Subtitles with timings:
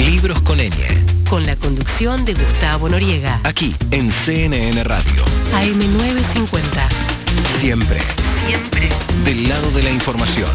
[0.00, 1.28] Libros con ñ.
[1.28, 3.40] Con la conducción de Gustavo Noriega.
[3.44, 5.24] Aquí en CNN Radio.
[5.52, 7.60] AM950.
[7.60, 8.00] Siempre.
[8.46, 8.88] Siempre.
[9.24, 10.52] Del lado de la información.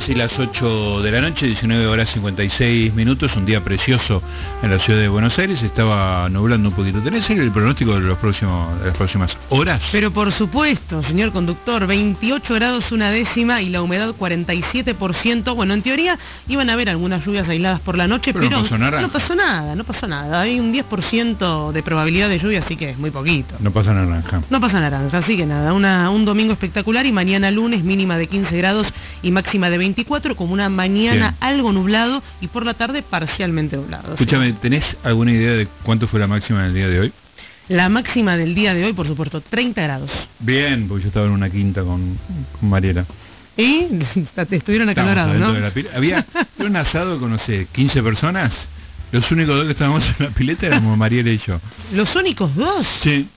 [0.00, 4.20] Casi las 8 de la noche, 19 horas 56 minutos, un día precioso
[4.60, 7.00] en la ciudad de Buenos Aires, estaba nublando un poquito.
[7.00, 9.80] ¿Tenés el pronóstico de, los próximos, de las próximas horas?
[9.92, 15.54] Pero por supuesto, señor conductor, 28 grados una décima y la humedad 47%.
[15.54, 16.18] Bueno, en teoría
[16.48, 19.00] iban a haber algunas lluvias aisladas por la noche, Pero pero, no pasó nada.
[19.00, 20.40] no pasó nada, no pasó nada.
[20.40, 23.54] Hay un 10% de probabilidad de lluvia, así que es muy poquito.
[23.60, 24.42] No pasa naranja.
[24.50, 28.26] No pasa naranja, así que nada, una, un domingo espectacular y mañana lunes mínima de
[28.26, 28.88] 15 grados
[29.22, 31.34] y máxima de 24, como una mañana Bien.
[31.40, 34.12] algo nublado y por la tarde parcialmente nublado.
[34.12, 37.12] Escúchame, ¿tenés alguna idea de cuánto fue la máxima en el día de hoy?
[37.68, 40.10] La máxima del día de hoy, por supuesto, 30 grados.
[40.38, 42.18] Bien, porque yo estaba en una quinta con,
[42.58, 43.04] con Mariela.
[43.56, 43.86] Y
[44.50, 45.54] estuvieron acalorados, ¿no?
[45.94, 46.26] Había
[46.58, 48.52] un asado con, no sé, 15 personas.
[49.12, 51.60] Los únicos dos que estábamos en la pileta éramos Mariela y yo.
[51.92, 52.86] Los únicos dos.
[53.02, 53.28] Sí,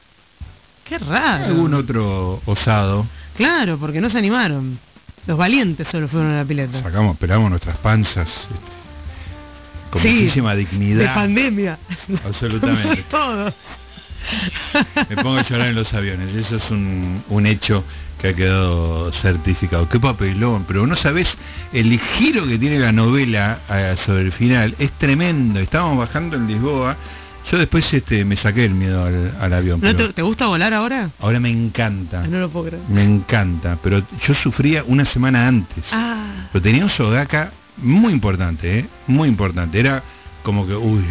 [0.89, 1.45] Qué raro.
[1.45, 3.05] algún otro osado.
[3.35, 4.79] Claro, porque no se animaron.
[5.27, 6.81] Los valientes solo fueron a la pileta.
[6.81, 8.55] Sacamos, esperamos nuestras panzas este,
[9.91, 11.13] con Sí, muchísima De dignidad.
[11.13, 11.77] pandemia.
[12.25, 13.03] Absolutamente.
[13.11, 13.53] Todo.
[15.09, 16.33] Me pongo a llorar en los aviones.
[16.35, 17.83] Eso es un, un hecho
[18.21, 19.87] que ha quedado certificado.
[19.89, 21.27] Qué papelón, pero no sabes
[21.71, 24.75] el giro que tiene la novela eh, sobre el final.
[24.79, 25.59] Es tremendo.
[25.59, 26.95] Estábamos bajando en Lisboa.
[27.51, 29.79] Yo después este, me saqué el miedo al, al avión.
[29.81, 31.09] ¿No pero te, te gusta volar ahora?
[31.19, 32.25] ahora me encanta.
[32.27, 32.83] No lo puedo creer.
[32.89, 33.77] Me encanta.
[33.81, 35.83] Pero yo sufría una semana antes.
[35.91, 38.85] Ah, Pero tenía un sogaca muy importante, ¿eh?
[39.07, 39.79] Muy importante.
[39.79, 40.03] Era
[40.43, 41.01] como que, uy,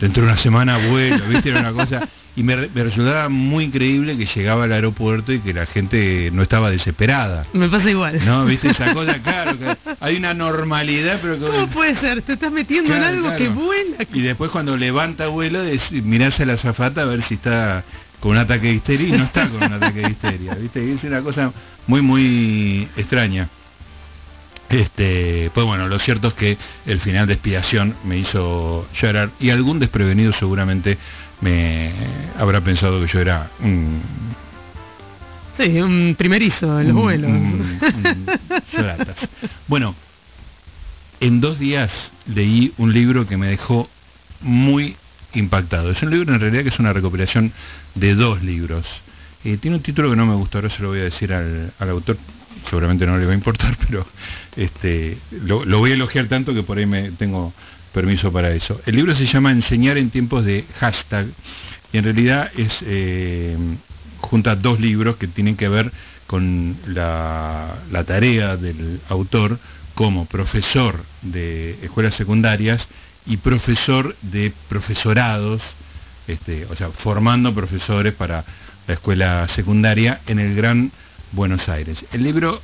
[0.00, 1.50] dentro de una semana vuelo, ¿viste?
[1.50, 2.08] Era una cosa...
[2.40, 6.30] Y me, re- me resultaba muy increíble que llegaba al aeropuerto y que la gente
[6.32, 7.44] no estaba desesperada.
[7.52, 8.24] me pasa igual.
[8.24, 8.46] ¿No?
[8.46, 9.18] ¿Viste esa cosa?
[9.18, 11.44] Claro, que hay una normalidad, pero que...
[11.44, 12.22] ¿Cómo puede ser?
[12.22, 13.38] Te estás metiendo Claro, en algo claro.
[13.38, 13.96] que vuela.
[14.14, 17.84] Y después cuando levanta vuelo, mirás a la azafata a ver si está
[18.20, 20.94] con un ataque de histeria y no está con un ataque de histeria, ¿viste?
[20.94, 21.52] Es una cosa
[21.88, 23.48] muy, muy extraña.
[24.70, 26.56] Este, pues bueno, lo cierto es que
[26.86, 30.96] el final de expiación me hizo llorar y algún desprevenido seguramente
[31.40, 31.92] me
[32.38, 34.02] habrá pensado que yo era un,
[35.60, 37.30] Sí, un primerizo en los vuelos.
[39.68, 39.94] Bueno,
[41.20, 41.90] en dos días
[42.26, 43.88] leí un libro que me dejó
[44.40, 44.96] muy
[45.34, 45.90] impactado.
[45.90, 47.52] Es un libro en realidad que es una recopilación
[47.94, 48.86] de dos libros.
[49.44, 51.72] Eh, tiene un título que no me gustó, ahora se lo voy a decir al,
[51.78, 52.16] al autor,
[52.68, 54.06] seguramente no le va a importar, pero
[54.56, 57.52] este lo, lo voy a elogiar tanto que por ahí me tengo
[57.92, 58.80] permiso para eso.
[58.86, 61.26] El libro se llama Enseñar en tiempos de hashtag
[61.92, 63.56] y en realidad es eh,
[64.20, 65.90] junta dos libros que tienen que ver
[66.26, 69.58] con la, tarea del autor
[69.94, 72.80] como profesor de escuelas secundarias
[73.26, 75.60] y profesor de profesorados,
[76.28, 78.44] este, o sea, formando profesores para
[78.86, 80.92] la escuela secundaria en el Gran
[81.32, 81.98] Buenos Aires.
[82.12, 82.60] El libro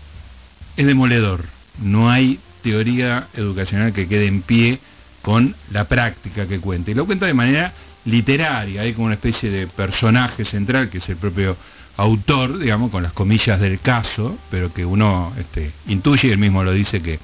[0.77, 1.45] es demoledor,
[1.83, 4.79] no hay teoría educacional que quede en pie
[5.27, 6.93] con la práctica que cuenta.
[6.93, 7.73] Y lo cuenta de manera
[8.05, 11.57] literaria, hay como una especie de personaje central que es el propio
[11.97, 16.63] autor, digamos, con las comillas del caso, pero que uno este, intuye, y él mismo
[16.63, 17.19] lo dice que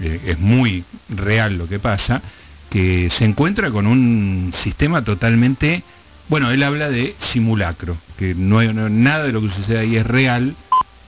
[0.00, 2.20] eh, es muy real lo que pasa,
[2.68, 5.82] que se encuentra con un sistema totalmente,
[6.28, 9.96] bueno, él habla de simulacro, que no hay no- nada de lo que sucede ahí
[9.96, 10.54] es real,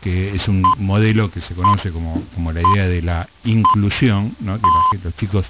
[0.01, 4.57] que es un modelo que se conoce como, como la idea de la inclusión, ¿no?
[4.57, 5.45] que, los chicos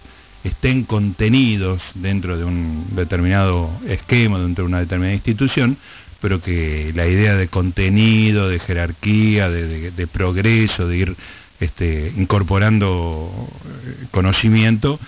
[0.45, 5.77] estén contenidos dentro de un determinado esquema, dentro de una determinada institución,
[6.21, 11.17] pero que la idea de contenido, de jerarquía, de, de- de progreso, de ir
[11.61, 13.31] este, incorporando
[13.67, 14.99] eh, conocimiento,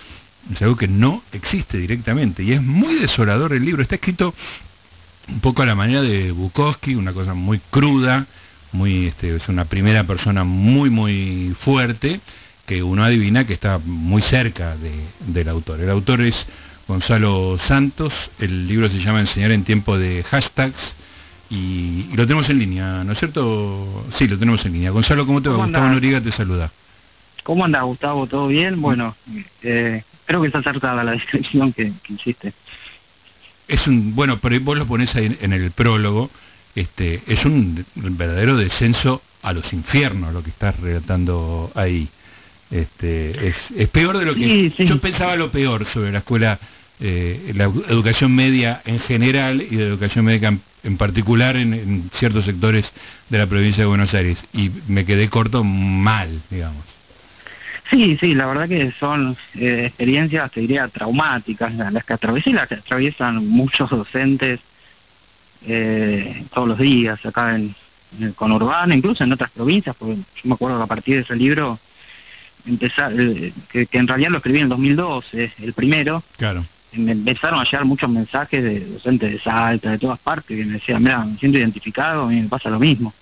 [0.53, 2.43] es algo que no existe directamente.
[2.43, 3.81] Y es muy desolador el libro.
[3.81, 4.33] Está escrito
[5.29, 8.25] un poco a la manera de Bukowski, una cosa muy cruda,
[8.71, 12.19] muy este, es una primera persona muy, muy fuerte,
[12.65, 14.91] que uno adivina que está muy cerca de,
[15.27, 15.81] del autor.
[15.81, 16.35] El autor es
[16.87, 20.75] Gonzalo Santos, el libro se llama Enseñar en tiempo de hashtags,
[21.49, 24.05] y, y lo tenemos en línea, ¿no es cierto?
[24.17, 24.91] Sí, lo tenemos en línea.
[24.91, 25.55] Gonzalo, ¿cómo te va?
[25.55, 25.95] ¿Cómo Gustavo andás?
[26.01, 26.71] Noriega te saluda.
[27.43, 28.25] ¿Cómo anda Gustavo?
[28.27, 28.81] ¿Todo bien?
[28.81, 29.15] Bueno,
[29.61, 32.53] eh, creo que es acertada la descripción que, que hiciste.
[33.67, 36.29] Es un, bueno, pero vos lo pones ahí en el prólogo,
[36.75, 42.07] este, es un verdadero descenso a los infiernos lo que estás relatando ahí.
[42.73, 44.85] Este, es, es peor de lo que Sí, sí.
[44.87, 46.57] yo pensaba lo peor sobre la escuela,
[46.99, 51.73] eh, la edu- educación media en general y la educación médica en, en particular en,
[51.75, 52.83] en ciertos sectores
[53.29, 56.83] de la provincia de Buenos Aires y me quedé corto mal, digamos.
[57.91, 62.49] Sí, sí, la verdad que son eh, experiencias, te diría, traumáticas, la- las que atravesé
[62.49, 64.59] y las que atraviesan muchos docentes
[65.67, 67.75] eh, todos los días acá en,
[68.17, 71.21] en el conurbano, incluso en otras provincias, porque yo me acuerdo que a partir de
[71.21, 71.79] ese libro,
[72.65, 76.65] empezar, eh, que, que en realidad lo escribí en el 2012, el primero, Claro.
[76.93, 80.73] me empezaron a llegar muchos mensajes de docentes de Salta, de todas partes, que me
[80.73, 83.13] decían, mira, me siento identificado, a mí me pasa lo mismo.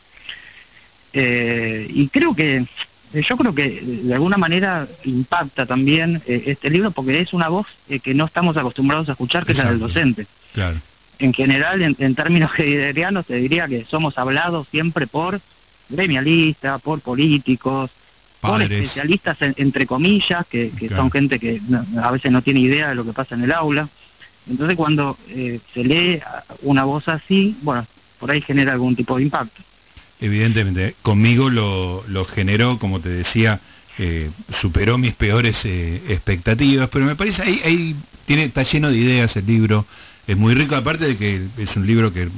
[1.13, 2.65] Eh, y creo que,
[3.13, 7.67] yo creo que de alguna manera impacta también eh, este libro porque es una voz
[7.89, 10.27] eh, que no estamos acostumbrados a escuchar, que es la del docente.
[10.53, 10.79] Claro.
[11.19, 15.41] En general, en, en términos heideggerianos, te diría que somos hablados siempre por
[15.89, 17.91] gremialistas, por políticos,
[18.41, 21.61] por especialistas, en- entre comillas, que, son gente que
[22.01, 23.87] a veces no tiene idea de lo que pasa en el aula.
[24.49, 26.19] Entonces, cuando eh, se lee
[26.63, 27.85] una voz así, bueno,
[28.19, 29.61] por ahí genera algún tipo de impacto.
[30.19, 33.59] Evidentemente, conmigo lo, lo generó, como te decía,
[33.97, 34.29] eh,
[34.61, 37.95] superó mis peores eh, expectativas, pero me parece ahí, ahí
[38.25, 39.85] tiene, está lleno de ideas el libro,
[40.27, 42.29] es muy rico, aparte de que es un libro que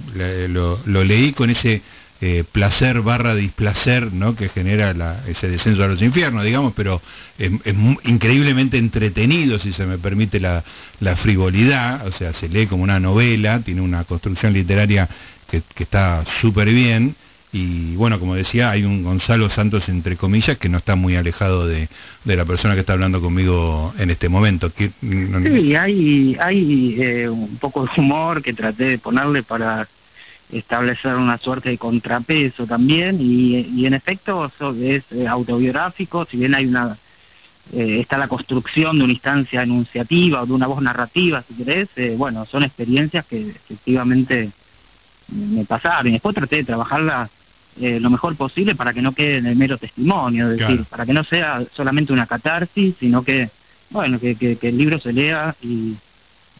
[0.50, 1.82] lo, lo leí con ese
[2.26, 4.34] eh, placer barra displacer ¿no?
[4.34, 7.02] que genera la- ese descenso a los infiernos, digamos, pero
[7.38, 7.52] es,
[8.06, 10.64] increíblemente entretenido, si se me permite la,
[11.02, 15.10] la frivolidad, o sea, se lee como una novela, tiene una construcción literaria
[15.52, 17.16] que, está súper bien,
[17.52, 21.68] y bueno, como decía, hay un Gonzalo Santos, entre comillas, que no está muy alejado
[21.68, 21.90] de,
[22.24, 24.72] de la persona que está hablando conmigo en este momento.
[24.78, 29.90] Sí, hay, hay eh, un poco de humor que traté de ponerle para
[30.58, 36.38] establecer una suerte de contrapeso también y, y en efecto so- es eh, autobiográfico, si
[36.38, 36.98] bien hay una
[37.72, 41.88] eh, está la construcción de una instancia enunciativa o de una voz narrativa, si querés,
[41.96, 44.52] eh, bueno, son experiencias que efectivamente
[45.30, 47.30] me pasaron y después traté de trabajarla
[47.82, 51.06] eh, lo mejor posible para que no quede en el mero testimonio, es decir, para
[51.06, 53.50] que no sea solamente una catarsis, sino que,
[53.90, 55.96] bueno, que, que, que el libro se lea y,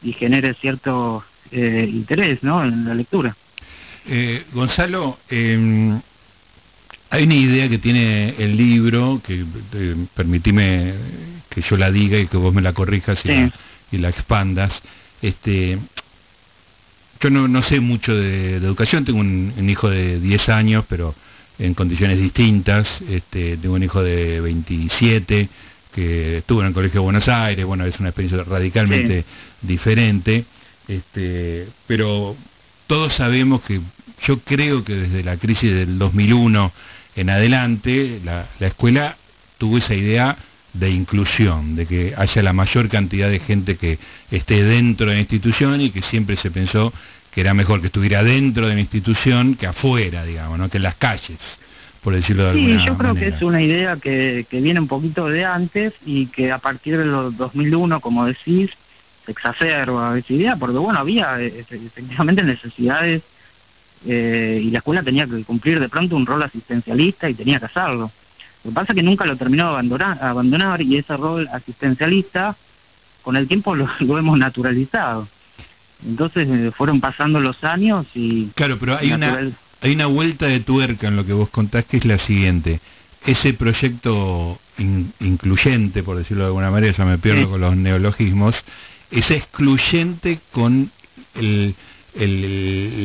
[0.02, 3.36] y genere cierto eh, interés, ¿no?, en la lectura.
[4.06, 6.00] Eh, Gonzalo, eh,
[7.10, 10.94] hay una idea que tiene el libro, que eh, permitime
[11.50, 13.52] que yo la diga y que vos me la corrijas y, la,
[13.92, 14.72] y la expandas.
[15.22, 15.78] Este,
[17.22, 20.86] yo no, no sé mucho de, de educación, tengo un, un hijo de 10 años,
[20.90, 21.16] pero
[21.60, 22.88] en condiciones distintas.
[23.10, 25.50] Este, tengo un hijo de 27
[25.94, 29.26] que estuvo en el Colegio de Buenos Aires, bueno, es una experiencia radicalmente
[29.62, 30.46] diferente.
[30.88, 32.36] Este, pero
[32.94, 33.82] todos sabemos que
[34.28, 36.72] yo creo que desde la crisis del 2001
[37.16, 39.16] en adelante la, la escuela
[39.58, 40.38] tuvo esa idea
[40.74, 43.98] de inclusión, de que haya la mayor cantidad de gente que
[44.30, 46.94] esté dentro de la institución y que siempre se pensó
[47.34, 50.70] que era mejor que estuviera dentro de la institución que afuera, digamos, ¿no?
[50.70, 51.40] que en las calles,
[52.04, 53.36] por decirlo de Sí, alguna yo creo que manera.
[53.38, 57.06] es una idea que, que viene un poquito de antes y que a partir de
[57.06, 58.70] los 2001, como decís,
[59.28, 63.22] exacerba esa idea, porque bueno, había eh, efe- efectivamente necesidades
[64.06, 67.66] eh, y la escuela tenía que cumplir de pronto un rol asistencialista y tenía que
[67.66, 68.12] hacerlo.
[68.64, 72.56] Lo que pasa es que nunca lo terminó de abandonar, abandonar y ese rol asistencialista
[73.22, 75.28] con el tiempo lo, lo hemos naturalizado.
[76.06, 78.48] Entonces eh, fueron pasando los años y...
[78.56, 79.40] Claro, pero hay una,
[79.82, 82.82] hay una vuelta de tuerca en lo que vos contás que es la siguiente.
[83.26, 87.48] Ese proyecto in- incluyente, por decirlo de alguna manera, ya me pierdo Sí.
[87.52, 88.54] con los neologismos,
[89.14, 90.92] es excluyente con
[91.36, 91.76] el,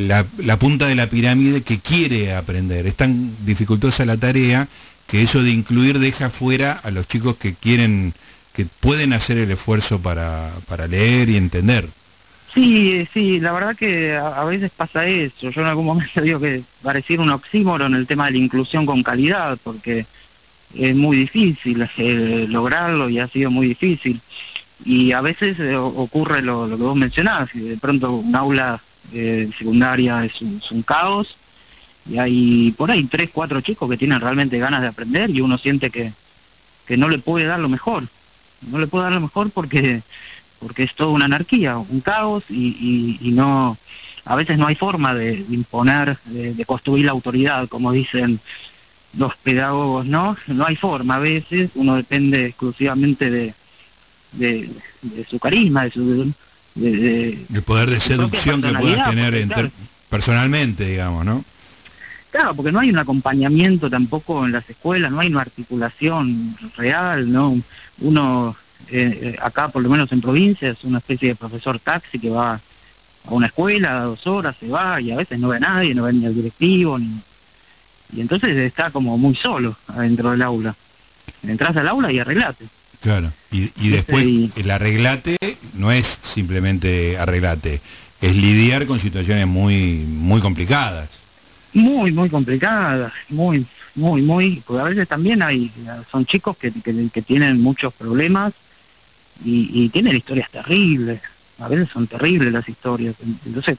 [0.09, 2.87] la, la punta de la pirámide que quiere aprender.
[2.87, 4.69] Es tan dificultosa la tarea
[5.07, 8.15] que eso de incluir deja fuera a los chicos que quieren,
[8.55, 11.88] que pueden hacer el esfuerzo para, para leer y entender.
[12.55, 15.50] Sí, sí, la verdad que a, a veces pasa eso.
[15.50, 19.03] Yo en algún momento digo que pareciera un oxímoron el tema de la inclusión con
[19.03, 20.07] calidad, porque
[20.75, 24.21] es muy difícil eh, lograrlo y ha sido muy difícil.
[24.85, 28.80] Y a veces eh, ocurre lo, lo que vos mencionás, que de pronto un aula
[29.12, 31.37] eh, secundaria es un, es un caos
[32.08, 35.58] y hay por ahí tres, cuatro chicos que tienen realmente ganas de aprender y uno
[35.58, 36.12] siente que,
[36.87, 38.04] que no le puede dar lo mejor.
[38.62, 40.02] No le puede dar lo mejor porque
[40.58, 43.78] porque es toda una anarquía, un caos y, y, no
[44.25, 48.40] a veces no hay forma de, de imponer, de, de construir la autoridad, como dicen
[49.16, 53.54] los pedagogos no, no hay forma a veces, uno depende exclusivamente de,
[54.32, 54.70] de,
[55.02, 56.32] de su carisma, de su...
[56.75, 59.70] De, de- El poder de seducción que personalidad, tener
[60.08, 61.44] personalmente, digamos, ¿no?
[62.30, 67.32] Claro, porque no hay un acompañamiento tampoco en las escuelas, no hay una articulación real,
[67.32, 67.61] ¿no?
[68.00, 68.54] Uno,
[68.90, 72.30] eh, eh, acá por lo menos en provincia, es una especie de profesor taxi que
[72.30, 72.61] va a
[73.30, 76.12] una escuela, dos horas, se va y a veces no ve a nadie, no ve
[76.12, 77.18] ni al directivo, ni...
[78.12, 80.75] y entonces está como muy solo adentro del aula.
[81.42, 82.66] Entras al aula y arreglate.
[83.00, 83.33] Claro.
[83.52, 84.26] Y, y Este, después
[84.57, 85.37] el arreglate
[85.75, 87.81] no es simplemente arreglate,
[88.21, 91.09] es lidiar con situaciones muy muy complicadas.
[91.75, 95.71] Muy, muy complicada, muy, muy, muy, porque a veces también hay,
[96.11, 98.55] son chicos que, que, que tienen muchos problemas
[99.45, 101.21] y, y tienen historias terribles,
[101.59, 103.14] a veces son terribles las historias,
[103.45, 103.78] entonces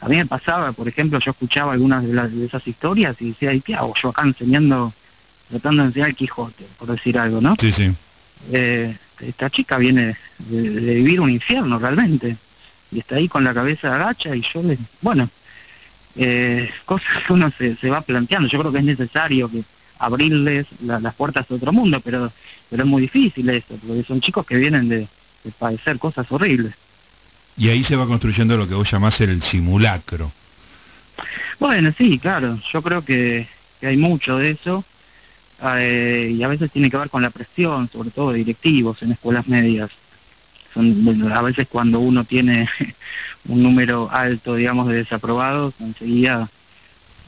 [0.00, 3.28] a mí me pasaba, por ejemplo, yo escuchaba algunas de, las, de esas historias y
[3.28, 4.92] decía, ¿y qué hago yo acá enseñando,
[5.50, 7.54] tratando de enseñar el Quijote, por decir algo, ¿no?
[7.60, 7.92] Sí, sí.
[8.52, 12.36] Eh, esta chica viene de, de vivir un infierno realmente
[12.90, 15.28] y está ahí con la cabeza agacha y yo le bueno
[16.16, 19.62] eh, cosas que uno se, se va planteando yo creo que es necesario que
[19.98, 22.32] abrirles la- las puertas a otro mundo pero
[22.70, 25.00] pero es muy difícil eso porque son chicos que vienen de,
[25.44, 26.74] de padecer cosas horribles
[27.56, 30.32] Y ahí se va construyendo lo que vos llamás el simulacro.
[31.58, 32.58] Bueno, sí, claro.
[32.72, 33.46] Yo creo que,
[33.80, 34.84] que hay mucho de eso.
[35.62, 39.12] Eh, y a veces tiene que ver con la presión, sobre todo de directivos en
[39.12, 39.90] escuelas medias.
[40.74, 42.68] Son, bueno, a veces cuando uno tiene
[43.48, 46.48] un número alto, digamos, de desaprobados, enseguida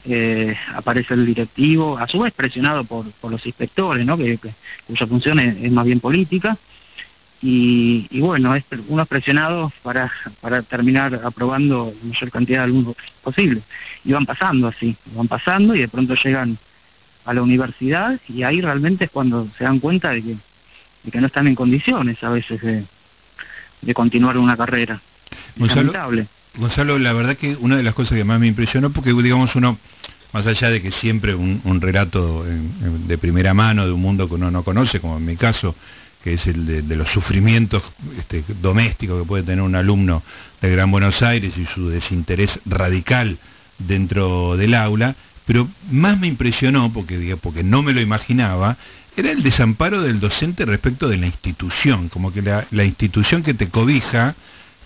[0.05, 4.17] eh, aparece el directivo, a su vez presionado por, por los inspectores, ¿no?
[4.17, 4.53] que, que-
[4.87, 6.57] cuya función es, es más bien política.
[7.41, 10.09] Y, y bueno, es, uno es presionado para,
[10.39, 13.61] para terminar aprobando la mayor cantidad de alumnos posible
[14.05, 16.57] y van pasando así, van pasando y de pronto llegan
[17.25, 20.35] a la universidad y ahí realmente es cuando se dan cuenta de que,
[21.03, 22.83] de que no están en condiciones a veces de,
[23.81, 24.99] de continuar una carrera.
[25.31, 26.27] Es Gonzalo, lamentable.
[26.55, 29.77] Gonzalo, la verdad que una de las cosas que más me impresionó, porque digamos uno,
[30.33, 34.01] más allá de que siempre un, un relato en- en- de primera mano de un
[34.01, 35.75] mundo que uno no conoce, como en mi caso,
[36.23, 37.83] que es el de, de los sufrimientos
[38.19, 40.23] este, domésticos que puede tener un alumno
[40.61, 43.37] del Gran Buenos Aires y su desinterés radical
[43.79, 45.15] dentro del aula,
[45.45, 48.77] pero más me impresionó, porque, porque no me lo imaginaba,
[49.15, 53.53] era el desamparo del docente respecto de la institución, como que la, la institución que
[53.53, 54.35] te cobija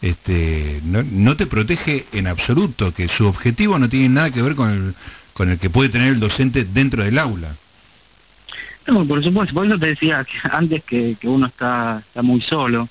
[0.01, 4.55] este, no, no te protege en absoluto, que su objetivo no tiene nada que ver
[4.55, 4.95] con el,
[5.33, 7.55] con el que puede tener el docente dentro del aula.
[8.87, 12.41] No, por supuesto, por eso te decía que antes que, que uno está, está muy
[12.41, 12.87] solo,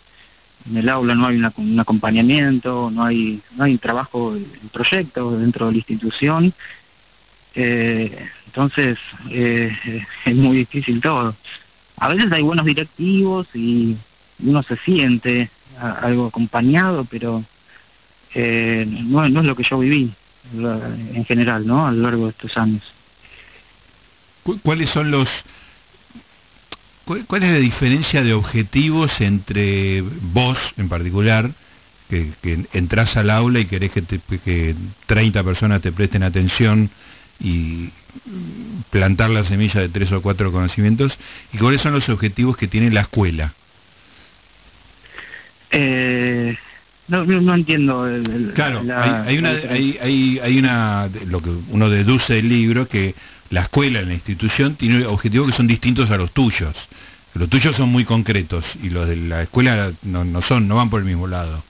[0.69, 5.41] en el aula no hay una- un acompañamiento, no hay, no hay trabajo en proyectos
[5.41, 6.53] dentro de la institución,
[7.57, 8.99] eh, entonces
[9.31, 9.77] eh,
[10.25, 11.35] es muy difícil todo.
[11.97, 13.97] A veces hay buenos directivos y
[14.45, 17.43] uno se siente algo acompañado, pero
[18.35, 20.13] eh, no, no es lo que yo viví
[20.53, 21.87] en general, ¿no?
[21.87, 22.83] A lo largo de estos años.
[24.43, 25.29] ¿Cu- ¿Cuáles son los...
[27.05, 31.51] cu- ¿Cuál es la diferencia de objetivos entre vos en particular,
[32.09, 34.75] que, que entras al aula y querés que, te, que
[35.07, 36.91] 30 personas te presten atención
[37.41, 37.91] y
[38.91, 41.13] plantar la semilla de tres o cuatro conocimientos,
[41.53, 43.53] y cuáles son los objetivos que tiene la escuela?
[45.71, 46.57] Eh,
[47.09, 48.07] no, no, no entiendo.
[48.07, 52.35] El, el- Claro, la- hay, hay una, hay, hay, hay una, lo que uno deduce
[52.35, 53.15] del libro, que
[53.51, 56.75] la escuela, la institución, tiene objetivos que son distintos a los tuyos.
[57.35, 60.89] Los tuyos son muy concretos y los de la escuela no, no son, no van
[60.89, 61.63] por el mismo lado.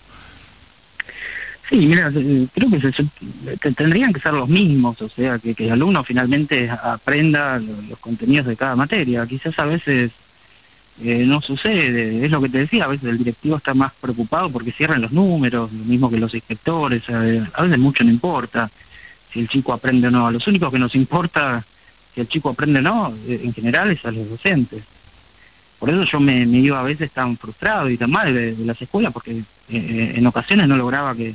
[1.68, 5.72] Sí, mira, eh, creo que, se, tendrían que ser los mismos, o sea, que, el
[5.72, 9.26] alumno finalmente aprenda lo- los contenidos de cada materia.
[9.26, 10.12] Quizás a veces
[11.02, 14.50] eh, no sucede, es lo que te decía, a veces el directivo está más preocupado
[14.50, 17.18] porque cierran los números, lo mismo que los inspectores, a
[17.62, 18.70] veces mucho no importa
[19.32, 21.64] si el chico aprende o no, a los únicos que nos importa
[22.14, 24.84] si el chico aprende o no, eh, en general es a los docentes.
[25.80, 29.12] Por eso yo me, iba a veces tan frustrado y tan mal de, las escuelas,
[29.12, 31.34] porque en ocasiones no lograba que,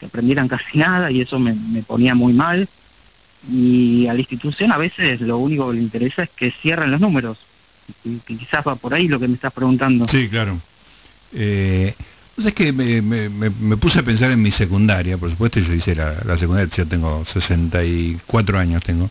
[0.00, 2.66] que aprendieran casi nada y eso me, me ponía muy mal.
[3.50, 7.00] Y a la institución a veces lo único que le interesa es que cierren los
[7.00, 7.38] números.
[8.04, 10.08] Y, que quizás va por ahí lo que me estás preguntando.
[10.08, 10.58] Sí, claro.
[11.32, 11.94] Eh,
[12.34, 15.72] pues es que me, me, me- puse a pensar en mi secundaria, por supuesto yo
[15.74, 19.10] hice la, la secundaria, yo tengo 64 años tengo,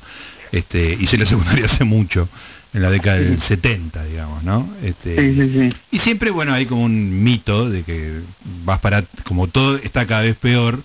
[0.52, 2.28] este, hice la secundaria hace mucho,
[2.74, 4.70] en la década del 70, digamos, ¿no?
[4.84, 5.76] Este, Sí, sí, sí.
[5.92, 8.22] Y siempre, bueno, hay como un mito de que
[8.64, 10.82] vas para, como todo está cada vez peor,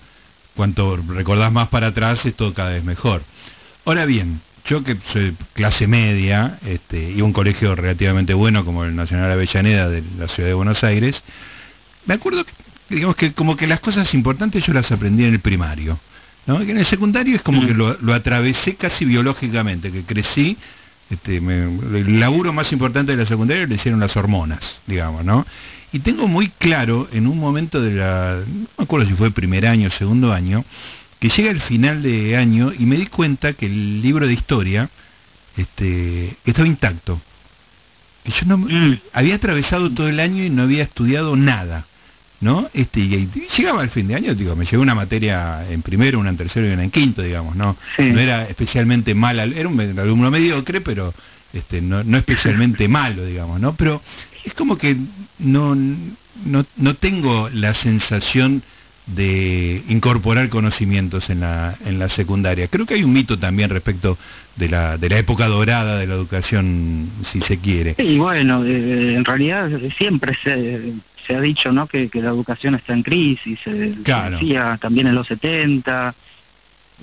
[0.55, 3.21] cuanto recordás más para atrás es todo cada vez mejor.
[3.85, 8.95] Ahora bien, yo que soy clase media, este, y un colegio relativamente bueno como el
[8.95, 11.15] Nacional Avellaneda de la ciudad de Buenos Aires,
[12.07, 12.51] me acuerdo que,
[12.89, 15.99] digamos que como que las cosas importantes yo las aprendí en el primario,
[16.47, 16.59] ¿no?
[16.59, 20.57] Que en el secundario es como que lo, lo atravesé casi biológicamente, que crecí,
[21.09, 21.63] este, me-
[21.99, 25.45] el laburo más importante de la secundaria le hicieron las hormonas, digamos, ¿no?
[25.93, 29.65] Y tengo muy claro en un momento de la, no me acuerdo si fue primer
[29.67, 30.65] año, segundo año,
[31.19, 34.89] que llega el final de año y me di cuenta que el libro de historia
[35.57, 37.21] este, estaba intacto.
[38.23, 38.97] Que yo no Mm.
[39.13, 41.85] había atravesado todo el año y no había estudiado nada,
[42.41, 42.69] ¿no?
[42.73, 46.19] Este y, y llegaba al fin de año, digo, me llegó una materia en primero,
[46.19, 47.75] una en tercero y una en quinto, digamos, ¿no?
[47.95, 48.03] Sí.
[48.03, 51.13] No era especialmente mala, era un alumno mediocre, pero
[51.53, 53.75] este no, no especialmente malo, digamos, ¿no?
[53.75, 54.01] Pero
[54.43, 54.95] es como que
[55.39, 58.63] no no no tengo la sensación
[59.07, 62.67] de incorporar conocimientos en la en la secundaria.
[62.67, 64.17] Creo que hay un mito también respecto
[64.55, 67.95] de la de la época dorada de la educación, si se quiere.
[67.97, 70.93] Y bueno, eh, en realidad siempre se,
[71.25, 71.87] se ha dicho ¿no?
[71.87, 74.37] que, que la educación está en crisis, eh, se Claro.
[74.37, 76.13] decía también en los 70,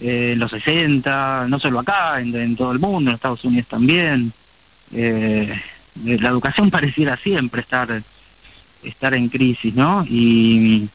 [0.01, 3.69] eh, en los 60, no solo acá, en, en todo el mundo, en Estados Unidos
[3.69, 4.33] también.
[4.95, 5.53] Eh,
[6.07, 8.03] eh, la educación pareciera siempre estar
[8.83, 10.05] estar en crisis, ¿no?
[10.09, 10.89] Y,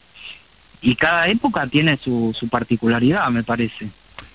[0.81, 3.87] y cada época tiene su, su particularidad, me parece.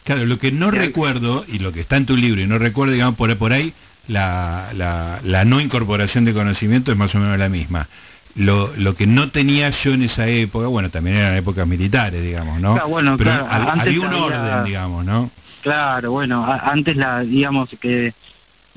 [0.05, 0.79] Claro, lo que no Sí.
[0.79, 3.73] recuerdo, y lo que está en tu libro, y no recuerdo, digamos, por, por ahí,
[4.09, 7.89] la, la, la no incorporación de conocimiento es más o menos la misma.
[8.35, 12.61] Lo, lo que no tenía yo en esa época, bueno, también eran épocas militares, digamos,
[12.61, 12.73] ¿no?
[12.75, 15.31] Claro, bueno, Pero claro, antes había un había- orden, digamos, ¿no?
[15.63, 18.15] Claro, bueno, a- antes la, digamos que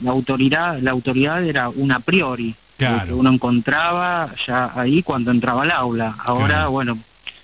[0.03, 3.05] la autoridad, la autoridad era una a priori, Claro.
[3.07, 6.15] que uno encontraba ya ahí cuando entraba al aula.
[6.25, 6.71] Ahora, Claro.
[6.71, 6.97] bueno,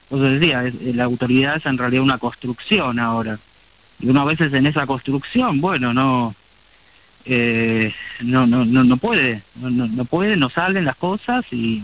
[0.09, 3.39] vos decías, es- la autoridad es en realidad una construcción ahora.
[4.01, 6.35] Y uno a veces en esa construcción, bueno, no,
[7.25, 11.83] eh, no, no, no, no puede, no, no, no puede, no salen las cosas y,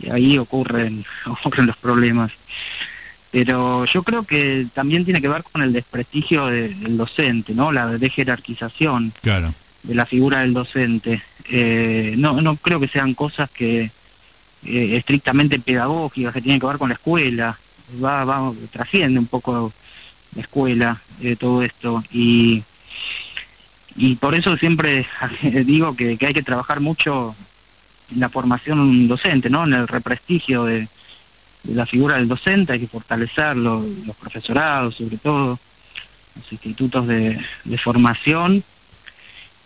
[0.00, 2.32] y ahí ocurren, ocurren los problemas.
[3.30, 7.72] Pero yo creo que también tiene que ver con el desprestigio de- del docente, ¿no?
[7.72, 9.54] La dejerarquización Claro.
[9.82, 11.22] de la figura del docente.
[11.48, 13.90] Eh, no, no creo que sean cosas que
[14.64, 17.58] eh, estrictamente pedagógicas, que tienen que ver con la escuela.
[18.04, 19.72] Va, va, trasciende un poco
[20.36, 22.04] la escuela, eh, todo esto.
[22.12, 22.62] Y,
[23.96, 25.06] y por eso siempre
[25.64, 27.34] digo que, que hay que trabajar mucho
[28.16, 29.64] la formación docente, ¿no?
[29.64, 30.88] En el represtigio de,
[31.62, 35.58] de la figura del docente, hay que fortalecerlo, los profesorados sobre todo,
[36.36, 38.62] los institutos de, de formación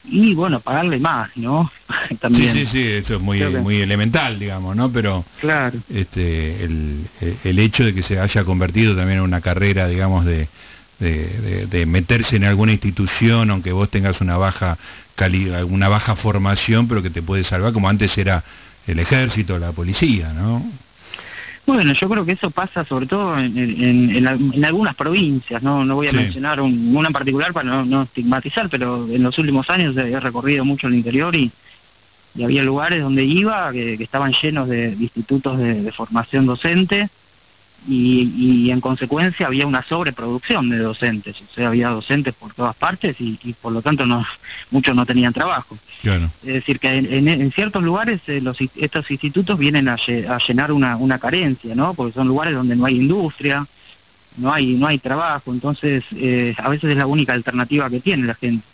[0.09, 1.71] y bueno, pagarle más, ¿no?
[2.21, 2.55] También.
[2.55, 4.91] Sí, sí, sí, eso es muy, que- muy elemental, digamos, ¿no?
[4.93, 5.79] Pero Claro.
[5.93, 7.07] este, el,
[7.43, 10.49] el hecho de que se haya convertido también en una carrera, digamos, de,
[11.01, 14.79] de, de- de meterse en alguna institución, aunque vos tengas una baja
[15.17, 18.45] cali una baja formación, pero que te puede salvar, como antes era
[18.87, 20.65] el ejército, la policía, ¿no?
[21.67, 25.97] Bueno, yo creo que eso pasa sobre todo en, en, en algunas provincias, no no
[25.97, 26.17] voy a Sí.
[26.17, 30.21] mencionar un- una en particular para no, no estigmatizar, pero en los últimos años he
[30.21, 31.51] recorrido mucho el interior y,
[32.37, 36.47] y había lugares donde iba que, que estaban llenos de, de institutos de, de formación
[36.47, 37.09] docente
[37.89, 42.75] y, y en consecuencia había una sobreproducción de docentes, o sea, había docentes por todas
[42.77, 44.25] partes y, y por lo tanto no
[44.71, 45.79] muchos no tenían trabajo.
[46.03, 46.31] Claro.
[46.43, 49.97] Es decir, que en, en- ciertos lugares eh, los, estos institutos vienen a
[50.49, 51.95] llenar una, una carencia, ¿no?
[51.95, 53.67] Porque son lugares donde no hay industria,
[54.37, 58.27] no hay no hay trabajo, entonces eh, a veces es la única alternativa que tiene
[58.27, 58.65] la gente.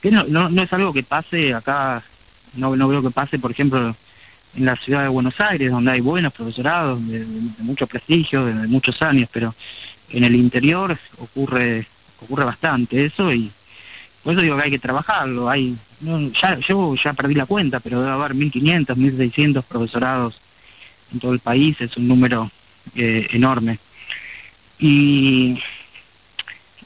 [0.00, 2.02] Que no, no, no es algo que pase acá,
[2.54, 3.94] no, no veo que pase, por ejemplo,
[4.54, 7.24] en la ciudad de Buenos Aires, donde hay buenos profesorados de,
[7.58, 9.54] mucho prestigio, de, muchos años, pero
[10.10, 11.86] en el interior ocurre
[12.22, 13.50] ocurre bastante eso y
[14.22, 15.48] por eso digo que hay que trabajarlo.
[15.48, 20.38] Hay, no, ya, yo ya perdí la cuenta, pero debe haber 1.500, 1.600 profesorados
[21.12, 22.50] en todo el país, es un número
[22.94, 23.78] eh, enorme.
[24.78, 25.58] Y,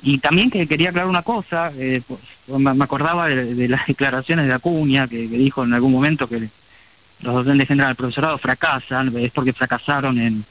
[0.03, 4.55] y también que quería aclarar una cosa, eh, pues, me acordaba de, las declaraciones de
[4.55, 6.49] Acuña, que dijo en algún momento que
[7.21, 10.45] los docentes general del profesorado fracasan, es porque fracasaron en,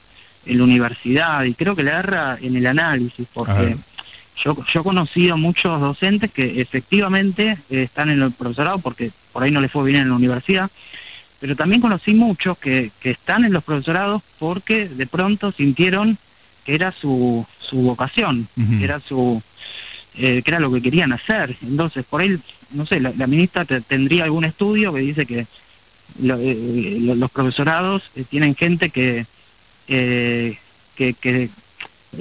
[0.46, 3.76] en la universidad, y creo que le erra en el análisis, porque
[4.44, 9.44] yo, yo he conocido muchos docentes que efectivamente eh, están en el profesorado porque por
[9.44, 10.70] ahí no les fue bien en la universidad,
[11.40, 16.18] pero también conocí muchos que, que están en los profesorados porque de pronto sintieron
[16.66, 18.48] que era su, su vocación,
[18.80, 19.42] que era su
[20.16, 21.56] eh, que era lo que querían hacer.
[21.64, 22.38] Entonces, por ahí,
[22.72, 25.48] no sé, la, la ministra te- tendría algún estudio que dice que
[26.20, 29.26] lo- eh, lo- los profesorados eh, tienen gente que,
[29.88, 30.58] eh,
[30.96, 31.50] que, que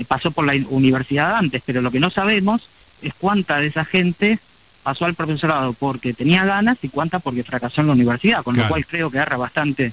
[0.09, 2.63] pasó por la universidad antes, pero lo que no sabemos
[3.03, 4.39] es cuánta de esa gente
[4.83, 8.69] pasó al profesorado porque tenía ganas y cuántas porque fracasó en la universidad, con Claro.
[8.69, 9.93] lo cual creo que agarra bastante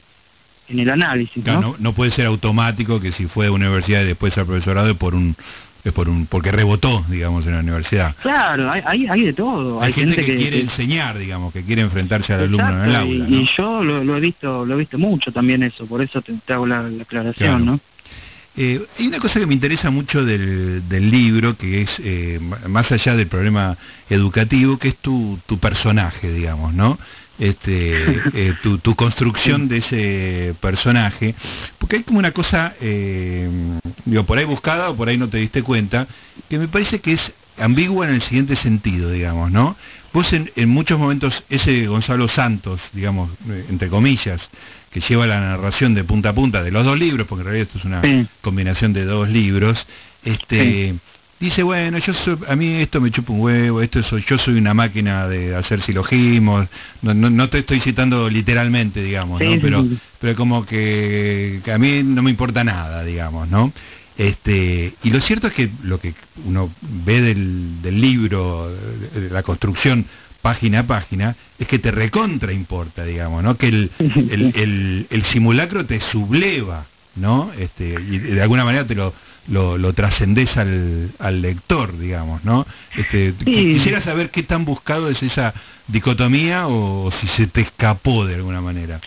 [0.68, 1.72] en el análisis, Claro, ¿no?
[1.72, 4.98] no, no puede ser automático que si fue de universidad y después al profesorado es
[4.98, 5.36] por un
[5.84, 8.16] es por un porque rebotó, digamos, en la universidad.
[8.22, 9.82] Claro, hay, hay, hay de todo.
[9.82, 12.96] Hay, gente, que, que quiere que- enseñar, digamos, que quiere enfrentarse al alumno en el
[12.96, 13.16] aula.
[13.28, 13.42] y, ¿no?
[13.42, 16.34] y yo lo, lo he visto lo he visto mucho también eso, por eso te,
[16.46, 17.66] te hago la, la aclaración, Claro.
[17.66, 17.80] ¿no?
[18.58, 22.92] Eh, hay una cosa que me interesa mucho del, del libro, que es eh, más
[22.92, 23.78] allá del problema
[24.10, 26.98] educativo, que es tu, tu personaje, digamos, ¿no?
[27.40, 31.36] Este, eh, tu, tu construcción de ese personaje,
[31.78, 33.50] porque hay como una cosa, eh,
[34.04, 36.06] digo, por ahí buscada o por ahí no te diste cuenta,
[36.50, 37.22] que me parece que es
[37.58, 39.78] ambigua en el siguiente sentido, digamos, ¿no?
[40.12, 44.42] Vos en, en muchos momentos, ese Gonzalo Santos, digamos, eh, entre comillas,
[44.92, 47.68] que lleva la narración de punta a punta de los dos libros, porque en realidad
[47.68, 48.28] esto es una Sí.
[48.42, 49.78] combinación de dos libros,
[50.26, 50.96] este
[51.40, 54.56] dice, bueno, yo soy, a mí esto me chupa un huevo, esto soy, yo soy
[54.56, 56.68] una máquina de hacer silogismos,
[57.02, 59.54] no, no, no te estoy citando literalmente, digamos, ¿no?
[59.54, 59.98] sí, Pero, sí.
[60.20, 63.72] pero como que, que a mí no me importa nada, digamos, ¿no?
[64.18, 66.14] Este, y lo cierto es que lo que
[66.46, 70.06] uno ve del, del libro, de de la construcción
[70.42, 73.56] página a página, es que te recontra importa, digamos, ¿no?
[73.56, 77.52] Que el, el, el, el simulacro te subleva, ¿no?
[77.58, 79.14] Este, y de alguna manera te lo,
[79.50, 82.66] lo, lo trascendés al, al lector, digamos, ¿no?
[82.98, 83.46] Este, Sí.
[83.76, 85.54] Quisiera saber qué tan buscado es esa
[85.88, 89.02] dicotomía o si se te escapó de alguna manera.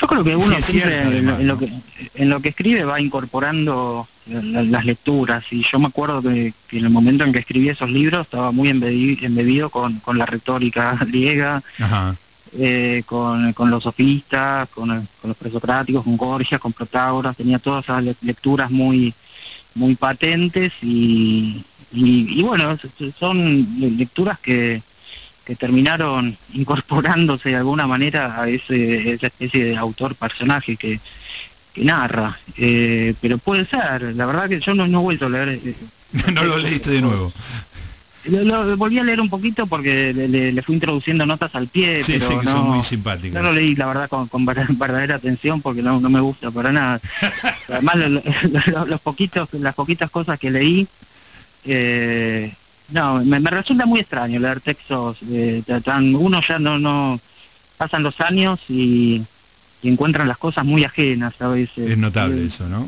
[0.00, 1.72] Yo creo que uno Sí, siempre cierto, en, lo- además, en lo que
[2.14, 6.78] en lo que escribe va incorporando la- las lecturas y yo me acuerdo que, que
[6.78, 10.96] en el momento en que escribí esos libros estaba muy embebido, con, con la retórica
[11.06, 12.16] griega, Ajá.
[12.58, 14.88] eh, con, con los sofistas, con,
[15.20, 19.14] con los presocráticos, con Gorgias, con Protágoras, tenía todas esas le- lecturas muy
[19.74, 22.78] muy patentes y, y, y bueno,
[23.18, 24.82] son le- lecturas que,
[25.44, 31.00] que terminaron incorporándose de alguna manera a ese, esa especie de autor-personaje que,
[31.74, 32.38] que narra.
[32.56, 35.48] Eh, pero puede ser, la verdad que yo no, no he vuelto a leer.
[35.64, 35.74] eh,
[36.32, 37.32] no lo leíste de nuevo.
[38.24, 41.68] Lo, lo volví a leer un poquito porque le, le- le fui introduciendo notas al
[41.68, 43.32] pie, Sí, sí, pero que no, son muy simpáticos.
[43.34, 46.50] no lo leí, la verdad, con, con ver- verdadera atención porque no, no me gusta
[46.50, 47.00] para nada.
[47.68, 48.22] Además, lo- lo-
[48.66, 50.86] lo- los poquitos, las poquitas cosas que leí,
[51.64, 52.52] eh,
[52.90, 55.18] no, me, me resulta muy extraño leer textos.
[55.30, 57.20] eh, tan, uno ya no, no
[57.76, 59.22] pasan los años y,
[59.82, 61.90] y encuentran las cosas muy ajenas a veces.
[61.90, 62.84] Es notable eso, ¿no?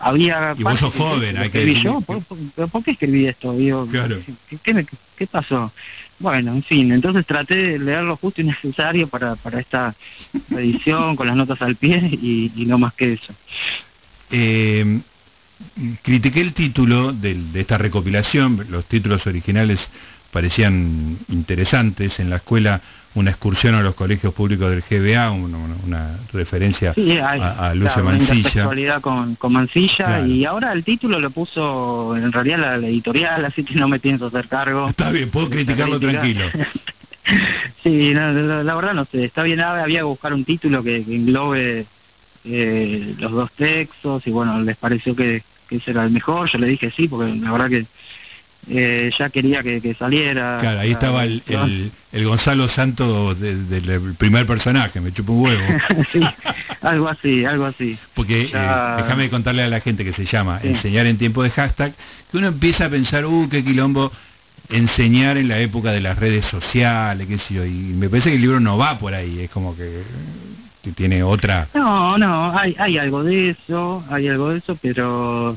[0.00, 2.00] Había Y vos sos joven, que hay que escribí decir yo.
[2.02, 3.52] ¿Por, por- por qué escribí esto?
[3.52, 4.18] Digo, Claro.
[4.48, 5.72] ¿qué, qué, me- qué pasó?
[6.18, 9.94] Bueno, en fin, entonces traté de leer lo justo y necesario para, para esta
[10.50, 13.32] edición, con las notas al pie y, y no más que eso.
[14.30, 15.00] Eh,
[16.02, 19.78] critiqué el título del- de esta recopilación, los títulos originales
[20.32, 22.80] parecían interesantes, en la escuela
[23.14, 27.74] una excursión a los colegios públicos del GBA, una, una- referencia Sí, hay, a, a
[27.74, 29.00] Lucio claro, Mancilla.
[29.00, 30.26] con, con Mancilla Claro.
[30.26, 33.98] y ahora el título lo puso en realidad la, la editorial, así que no me
[33.98, 34.90] pienso hacer cargo.
[34.90, 36.44] Está bien, puedo criticarlo tranquilo.
[37.82, 40.82] sí, no, la, la verdad no sé, está bien, ah, había que buscar un título
[40.82, 41.86] que, que englobe
[42.44, 46.58] eh, los dos textos y bueno, les pareció que, que ese era el mejor, yo
[46.58, 47.84] le dije sí, porque la verdad que
[48.70, 50.58] eh, ya quería que, que saliera.
[50.60, 55.40] Claro, ahí estaba el, el, el Gonzalo Santos de- del primer personaje, me chupa un
[55.44, 55.62] huevo.
[56.12, 56.20] sí,
[56.82, 57.96] algo así, algo así.
[58.14, 60.68] Porque eh, déjame contarle a la gente que se llama Sí.
[60.68, 61.92] Enseñar en tiempo de hashtag,
[62.30, 64.12] que uno empieza a pensar, uh, qué quilombo
[64.70, 68.36] enseñar en la época de las redes sociales, qué sé yo, y me parece que
[68.36, 70.02] el libro no va por ahí, es como que,
[70.82, 71.66] que tiene otra...
[71.74, 75.56] No, no, hay, hay algo de eso, hay algo de eso, pero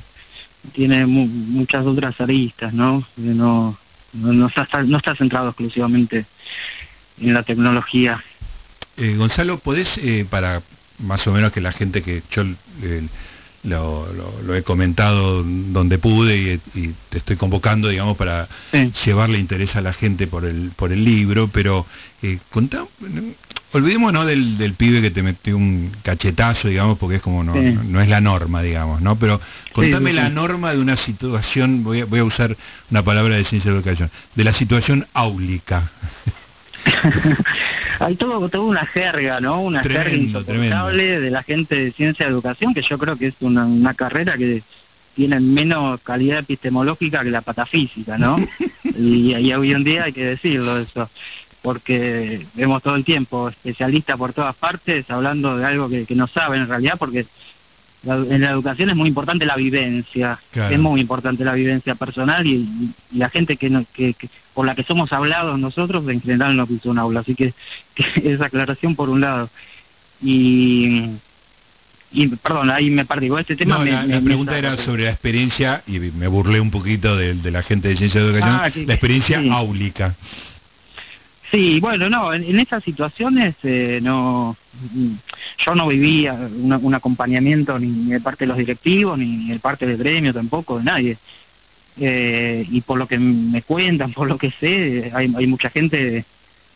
[0.74, 3.04] tiene mu- muchas otras aristas, ¿no?
[3.18, 3.78] No,
[4.14, 6.26] no, no está, no está centrado exclusivamente
[7.20, 8.24] en la tecnología.
[8.98, 10.62] Eh, Gonzalo, ¿podés, eh, para
[11.00, 12.44] más o menos que la gente que yo
[12.84, 13.08] eh,
[13.64, 18.92] lo, lo- lo he comentado donde pude y, y te estoy convocando, digamos, para Sí.
[19.06, 21.86] llevarle interés a la gente por el por el libro, pero
[22.24, 22.86] eh, contá,
[23.74, 27.60] olvidémonos del, del pibe que te metió un cachetazo, digamos, porque es como no, Sí.
[27.74, 29.16] no, no es la norma, digamos, ¿no?
[29.18, 29.40] Pero
[29.74, 32.58] contame sí, la norma de una situación, voy a, voy a usar
[32.90, 35.92] una palabra de ciencia de educación, de la situación áulica.
[38.02, 39.62] Hay todo, toda una jerga, ¿no?
[39.62, 43.28] Una jerga Tremendo, insoportable de la gente de ciencia de educación, que yo creo que
[43.28, 44.64] es una, una carrera que
[45.16, 48.38] tiene menos calidad epistemológica que la patafísica, ¿no?
[48.84, 51.12] y, y hoy en día hay que decirlo eso,
[51.62, 56.26] porque vemos todo el tiempo especialistas por todas partes hablando de algo que, que no
[56.26, 57.28] saben en realidad, porque
[58.04, 60.74] la- en la educación es muy importante la vivencia, Claro.
[60.74, 62.68] es muy importante la vivencia personal y,
[63.12, 66.56] y la gente que, no- que, que- por la que somos hablados nosotros en general
[66.58, 67.54] no piso un aula, así que,
[67.96, 69.50] que esa aclaración por un lado.
[70.22, 71.10] Y,
[72.12, 74.84] y perdón, ahí me perdí, este tema No, me- la, me- la me pregunta era
[74.86, 78.28] sobre la experiencia, y me burlé un poquito de, de la gente de Ciencia de
[78.32, 79.50] Educación, Ah, sí, la experiencia sí.
[79.50, 80.16] áulica.
[81.52, 84.56] Sí, bueno, no, en, en esas situaciones eh, no,
[84.94, 85.12] mm,
[85.66, 89.50] yo no vivía una- un acompañamiento ni, ni de parte de los directivos, ni, ni
[89.50, 91.18] de parte del gremio tampoco, de nadie.
[92.00, 96.24] Eh, y por lo que me cuentan, por lo que sé, hay, hay mucha gente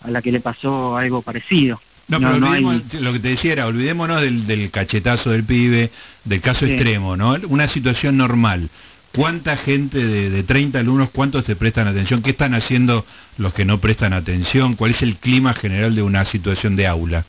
[0.01, 1.79] a la que le pasó algo parecido.
[2.07, 5.43] No, No, pero no hay- lo que te decía era, olvidémonos del, del cachetazo del
[5.43, 5.89] pibe,
[6.25, 6.73] del caso Sí.
[6.73, 7.35] extremo, ¿no?
[7.47, 8.69] Una situación normal.
[9.15, 12.21] ¿Cuánta gente de, de 30 alumnos, cuántos te prestan atención?
[12.21, 13.05] ¿Qué están haciendo
[13.37, 14.75] los que no prestan atención?
[14.75, 17.23] ¿Cuál es el clima general de una situación de aula?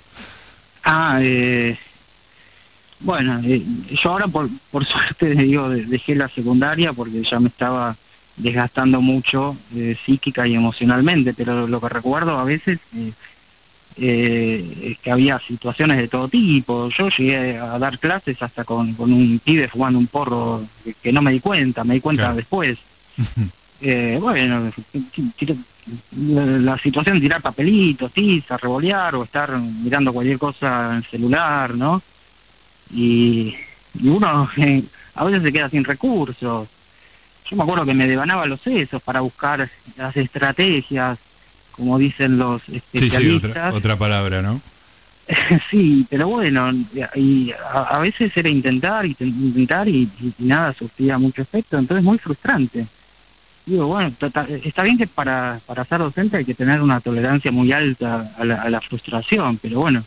[0.85, 1.77] Ah, eh,
[3.01, 3.63] bueno, eh,
[4.03, 7.97] yo ahora por, por suerte digo, de- dejé la secundaria porque ya me estaba
[8.37, 13.13] desgastando mucho eh, psíquica y emocionalmente, pero lo que recuerdo a veces eh,
[13.99, 16.89] eh, que había situaciones de todo tipo.
[16.91, 21.13] Yo llegué a dar clases hasta con, con un pibe fumando un porro que, que
[21.13, 22.37] no me di cuenta, me di cuenta Claro.
[22.37, 22.79] después.
[23.81, 24.73] Eh, bueno,
[26.17, 31.75] la, la situación tirar papelitos, tiza, revolear o estar mirando cualquier cosa en el celular,
[31.75, 32.03] ¿no?
[32.95, 33.55] Y,
[34.01, 34.83] y uno eh,
[35.15, 36.69] a veces se queda sin recursos.
[37.49, 41.19] Yo me acuerdo que me devanaba los sesos para buscar las estrategias,
[41.77, 43.51] como dicen los Sí, sí, especialistas.
[43.51, 44.61] otra, otra palabra, ¿no?
[45.71, 46.71] Sí, pero bueno,
[47.17, 52.05] y a, a veces era intentar y intentar y, y nada surtía mucho efecto, entonces
[52.05, 52.87] muy frustrante.
[53.67, 54.13] Digo, bueno,
[54.63, 58.45] está bien que para, para ser docente hay que tener una tolerancia muy alta a
[58.45, 60.05] la, a la frustración, pero bueno,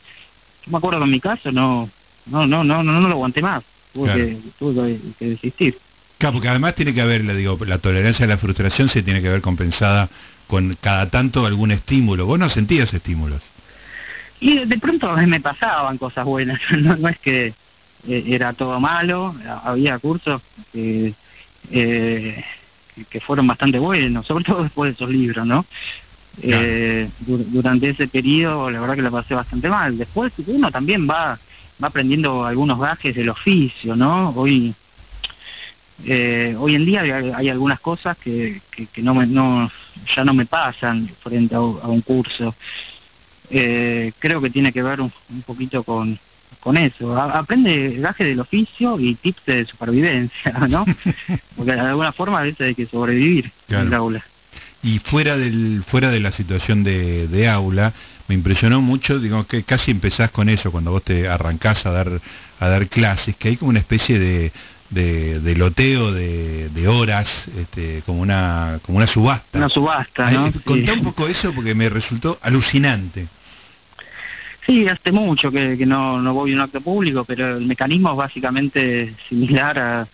[0.66, 1.90] yo me acuerdo que en mi caso no
[2.28, 4.26] no no no no, no lo aguanté más, tuve, Claro.
[4.26, 5.78] que, tuve que, que desistir.
[6.20, 9.22] Claro, porque además tiene que haber, le digo, la tolerancia a la frustración se tiene
[9.22, 10.10] que ver compensada
[10.50, 12.26] con cada tanto algún estímulo.
[12.26, 13.42] Vos no sentías estímulos.
[14.42, 17.54] Y de, pronto me pasaban cosas buenas, no, no es que
[18.08, 20.42] eh, era todo malo, había cursos
[20.74, 21.14] que,
[21.72, 22.44] eh,
[23.12, 25.66] que- fueron bastante buenos, sobre todo después de esos libros, ¿no?
[26.42, 26.64] Claro.
[26.66, 29.98] Eh, dur- durante ese periodo la verdad que la pasé bastante mal.
[29.98, 31.38] Después uno también va,
[31.84, 34.32] va aprendiendo algunos gajes del oficio, ¿no?
[34.32, 34.74] Hoy
[36.06, 39.70] eh, hoy en día hay, hay algunas cosas que, que, que no me, no,
[40.16, 42.56] ya no me pasan frente a, un- a un curso.
[43.50, 46.20] Eh, creo que tiene que ver un, un poquito con,
[46.60, 47.16] con eso.
[47.20, 50.86] A- aprende gaje del oficio y tips de supervivencia, ¿no?
[51.56, 53.84] Porque de alguna forma a veces hay que sobrevivir Claro.
[53.84, 54.24] en el aula.
[54.82, 57.92] Y fuera del fuera de la situación de, de aula,
[58.30, 62.22] me impresionó mucho, digo que casi empezás con eso cuando vos te arrancás a dar
[62.62, 64.52] a dar clases, que hay como una especie de
[64.90, 69.58] de, de loteo de, de horas, este, como una como una subasta.
[69.58, 70.52] Una subasta, ¿no?
[70.52, 70.60] Sí.
[70.60, 73.28] Contá un poco eso porque me resultó alucinante.
[74.66, 78.12] Sí, hace mucho que, que no, no voy a un acto público, pero el mecanismo
[78.12, 80.08] es básicamente similar a,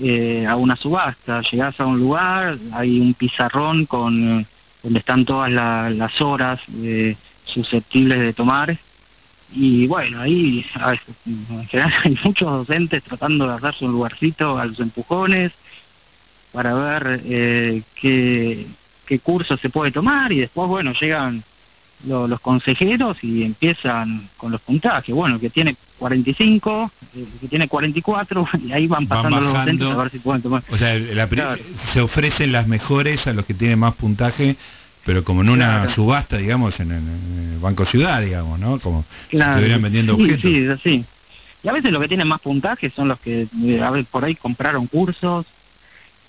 [0.00, 1.40] eh, a una subasta.
[1.50, 4.46] Llegás a un lugar, hay un pizarrón con eh,
[4.82, 8.76] donde están todas la- las horas eh, susceptibles de tomar.
[9.52, 14.58] Y bueno, ahí a veces, en general hay muchos docentes tratando de hacerse un lugarcito
[14.58, 15.52] a los empujones
[16.52, 18.66] para ver eh, qué,
[19.06, 21.42] qué curso se puede tomar y después, bueno, llegan
[22.06, 25.14] lo- los consejeros y empiezan con los puntajes.
[25.14, 29.54] Bueno, el que tiene 45, el que tiene 44, y ahí van Van pasando los
[29.54, 30.62] docentes a ver si pueden tomar.
[30.70, 31.60] O sea, la Claro.
[31.92, 34.56] se ofrecen las mejores a los que tienen más puntaje,
[35.04, 35.94] pero como en una Claro.
[35.94, 38.78] subasta, digamos, en, el Banco Ciudad, digamos, ¿no?
[38.80, 39.52] Como si Claro.
[39.52, 40.42] estuvieran vendiendo sí, objetos.
[40.42, 41.04] Sí, así.
[41.62, 44.24] Y a veces los que tienen más puntajes son los que eh, a ver, por
[44.24, 45.46] ahí compraron cursos.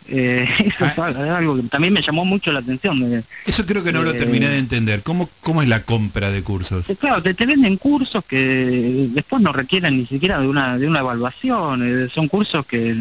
[0.08, 1.06] Eh, eso es Ah.
[1.08, 3.00] algo- es algo que también me llamó mucho la atención.
[3.10, 5.04] de- Eso creo que no lo Eh, terminé de entender.
[5.04, 6.86] ¿Cómo, ¿Cómo es la compra de cursos?
[7.00, 11.00] claro, te, te venden cursos que después no requieren ni siquiera de una de una
[11.00, 11.82] evaluación.
[12.06, 12.98] eh, son cursos que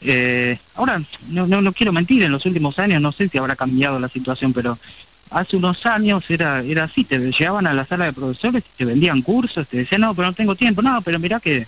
[0.00, 2.22] eh, ahora no, no no quiero mentir.
[2.22, 4.78] En los últimos años no sé si habrá cambiado la situación, pero
[5.30, 7.04] hace unos años era era así.
[7.04, 9.66] Te llegaban a la sala de profesores y te vendían cursos.
[9.68, 10.82] Te decían no, pero no tengo tiempo.
[10.82, 11.66] No, pero mirá que,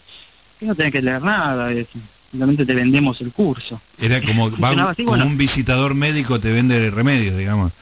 [0.58, 1.72] que no tenés que leer nada.
[1.72, 1.88] es-
[2.30, 3.80] simplemente te vendemos el curso.
[3.98, 5.26] Era como, va un, Funcionaba así, como bueno.
[5.26, 7.72] un visitador médico te vende remedios, digamos.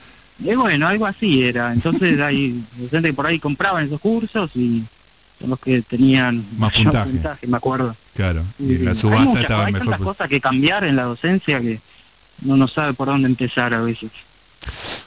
[0.43, 1.73] Y bueno, algo así era.
[1.73, 4.85] Entonces hay docentes que por ahí compraban esos cursos y
[5.47, 7.47] los que tenían Más puntaje.
[7.47, 7.95] me acuerdo.
[8.15, 8.45] Claro.
[8.59, 9.99] Y la hay subasta muchas- estaba hay mejor.
[9.99, 11.79] cosas que cambiar en la docencia que
[12.45, 14.11] uno no sabe por dónde empezar a veces.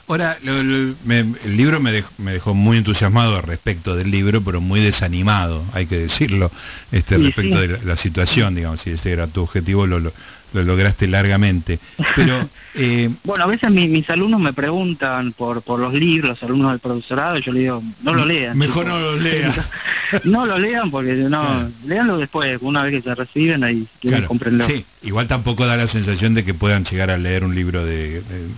[0.08, 4.42] Ahora, lo- lo- me- el libro me dejó, me dejó muy entusiasmado respecto del libro,
[4.42, 6.50] pero muy desanimado, hay que decirlo,
[6.90, 7.66] este Sí, respecto sí.
[7.66, 10.12] de la, la situación, digamos, si ese era tu objetivo, lo, lo,
[10.52, 11.78] lo lograste largamente.
[12.16, 16.42] Pero, eh, Bueno, a veces mi- mis alumnos me preguntan por, por los libros, los
[16.42, 18.56] alumnos del profesorado, y yo le digo, no lo lean.
[18.58, 19.54] Mejor no lo lean.
[20.24, 21.70] no lo lean porque no, Claro.
[21.86, 24.74] leanlo después, una vez que se reciben, ahí quieren claro, comprenderlo.
[24.74, 28.20] sí, igual tampoco da la sensación de que puedan llegar a leer un libro de,
[28.20, 28.48] de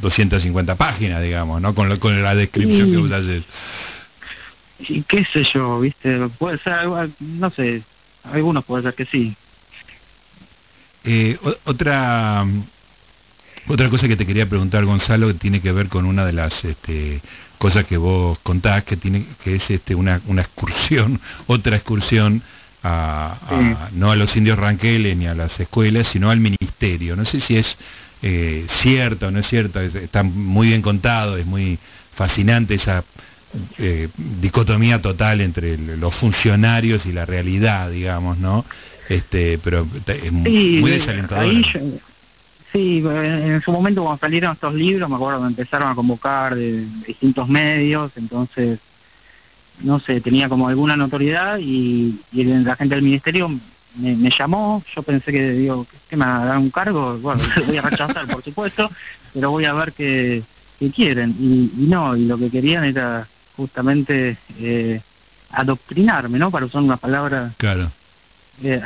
[0.00, 1.74] 250 páginas, digamos, ¿no?
[1.74, 2.92] Con, lo- con la descripción Sí.
[2.92, 3.44] que vos haces.
[4.88, 6.74] Y qué sé yo, viste, puede ser
[7.20, 7.82] no sé,
[8.24, 9.34] algunos puede ser que sí.
[11.04, 12.44] Eh, otra
[13.68, 16.52] otra cosa que te quería preguntar Gonzalo que tiene que ver con una de las
[16.64, 17.20] este,
[17.58, 22.42] cosas que vos contás que tiene que es este una, una excursión otra excursión
[22.82, 27.14] a, a- no a los indios ranqueles ni a las escuelas sino al ministerio.
[27.16, 27.66] No sé si es
[28.22, 31.78] eh, cierta o no es cierta es- está muy bien contado es muy
[32.16, 33.04] fascinante esa
[33.78, 34.08] eh,
[34.40, 38.64] dicotomía total entre los funcionarios y la realidad digamos no
[39.12, 41.80] este pero es Sí, muy desalentador ahí yo-
[42.72, 46.54] sí, en su momento cuando salieron estos libros, me acuerdo que me empezaron a convocar
[46.54, 48.80] de distintos medios, entonces,
[49.82, 53.48] no sé, tenía como alguna notoriedad y, la gente del ministerio
[53.96, 57.18] me, me llamó, yo pensé que, digo, ¿qué me va a dar un cargo?
[57.18, 58.90] Bueno, voy a rechazar, por supuesto,
[59.34, 60.42] pero voy a ver qué,
[60.78, 61.36] qué quieren.
[61.38, 65.02] Y, y no, y lo que querían era justamente eh,
[65.50, 66.50] adoctrinarme, ¿no?
[66.50, 67.92] Para usar una palabra claro
[68.62, 68.80] eh,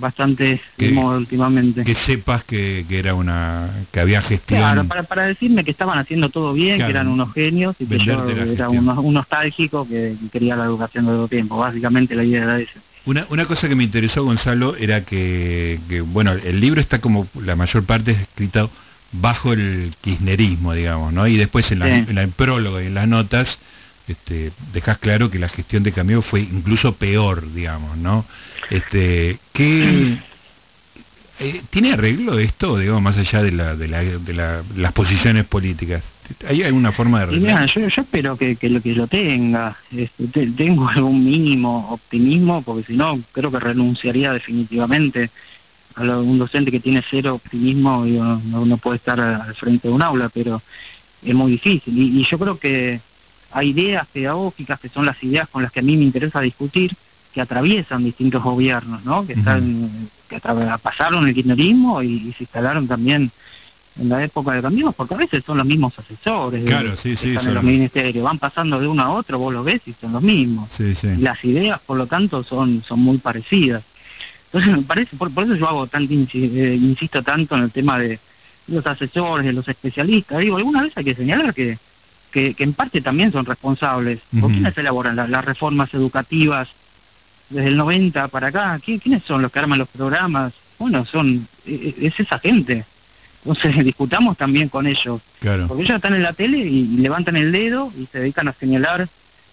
[0.00, 1.84] bastante Que- últimamente.
[1.84, 5.98] que sepas que, que era una que había gestión Claro, para, para decirme que estaban
[5.98, 6.86] haciendo todo bien, Claro.
[6.88, 11.06] que eran unos genios y que yo era un, un nostálgico que quería la educación
[11.06, 11.56] de todo tiempo.
[11.58, 12.80] Básicamente la idea era esa.
[13.06, 17.26] Una, una cosa que me interesó, Gonzalo, era que, que, bueno, el libro está como,
[17.38, 18.70] la mayor parte es escrito
[19.12, 21.26] bajo el kirchnerismo, digamos, ¿no?
[21.28, 21.92] Y después en, la, Sí.
[22.08, 23.46] en la- el prólogo y en las notas
[24.08, 28.24] este, dejas claro que la gestión de Camilo fue incluso peor, digamos, ¿no?
[28.70, 30.18] Este, ¿qué,
[31.40, 35.46] eh, ¿Tiene arreglo esto, digamos, más allá de, la, de, la, de la- las posiciones
[35.46, 36.02] políticas?
[36.46, 37.74] ¿Hay alguna forma de mira, arreglar?
[37.74, 39.76] yo, yo espero que, que lo que lo tenga.
[39.90, 45.30] Este, te- tengo algún mínimo optimismo, porque si no, creo que renunciaría definitivamente
[45.96, 48.04] a lo- un docente que tiene cero optimismo.
[48.04, 50.62] digo, no, no puede estar al frente de un aula, pero
[51.22, 51.98] es muy difícil.
[51.98, 53.00] Y, y yo creo que
[53.54, 56.92] hay ideas pedagógicas que son las ideas con las que a mí me interesa discutir,
[57.32, 59.26] que atraviesan distintos gobiernos, ¿no?
[59.26, 60.40] Que están que
[60.82, 63.30] pasaron el kirchnerismo y, y se instalaron también
[64.00, 67.10] en la época de Cambiemos, porque a veces son los mismos asesores de- Claro, sí,
[67.10, 69.62] que sí, están en son- los ministerios, van pasando de uno a otro, vos lo
[69.62, 70.68] ves y son los mismos.
[70.76, 71.08] Sí, sí.
[71.18, 73.84] Las ideas, por lo tanto, son, son muy parecidas.
[74.46, 77.98] Entonces, me parece, por, por eso yo hago tanto, eh, insisto tanto en el tema
[77.98, 78.18] de
[78.68, 80.38] los asesores, de los especialistas.
[80.40, 81.78] Digo, alguna vez hay que señalar que,
[82.34, 84.18] que, que en parte también son responsables.
[84.32, 84.52] ¿Por Ujú.
[84.52, 86.68] quiénes elaboran la- las reformas educativas
[87.48, 88.76] desde el 90 para acá?
[88.84, 90.52] ¿Qui- ¿Quiénes son los que arman los programas?
[90.78, 92.84] Bueno, son eh, es esa gente.
[93.44, 95.22] Entonces, discutamos también con ellos.
[95.40, 95.68] Claro.
[95.68, 99.08] Porque ellos están en la tele y levantan el dedo y se dedican a señalar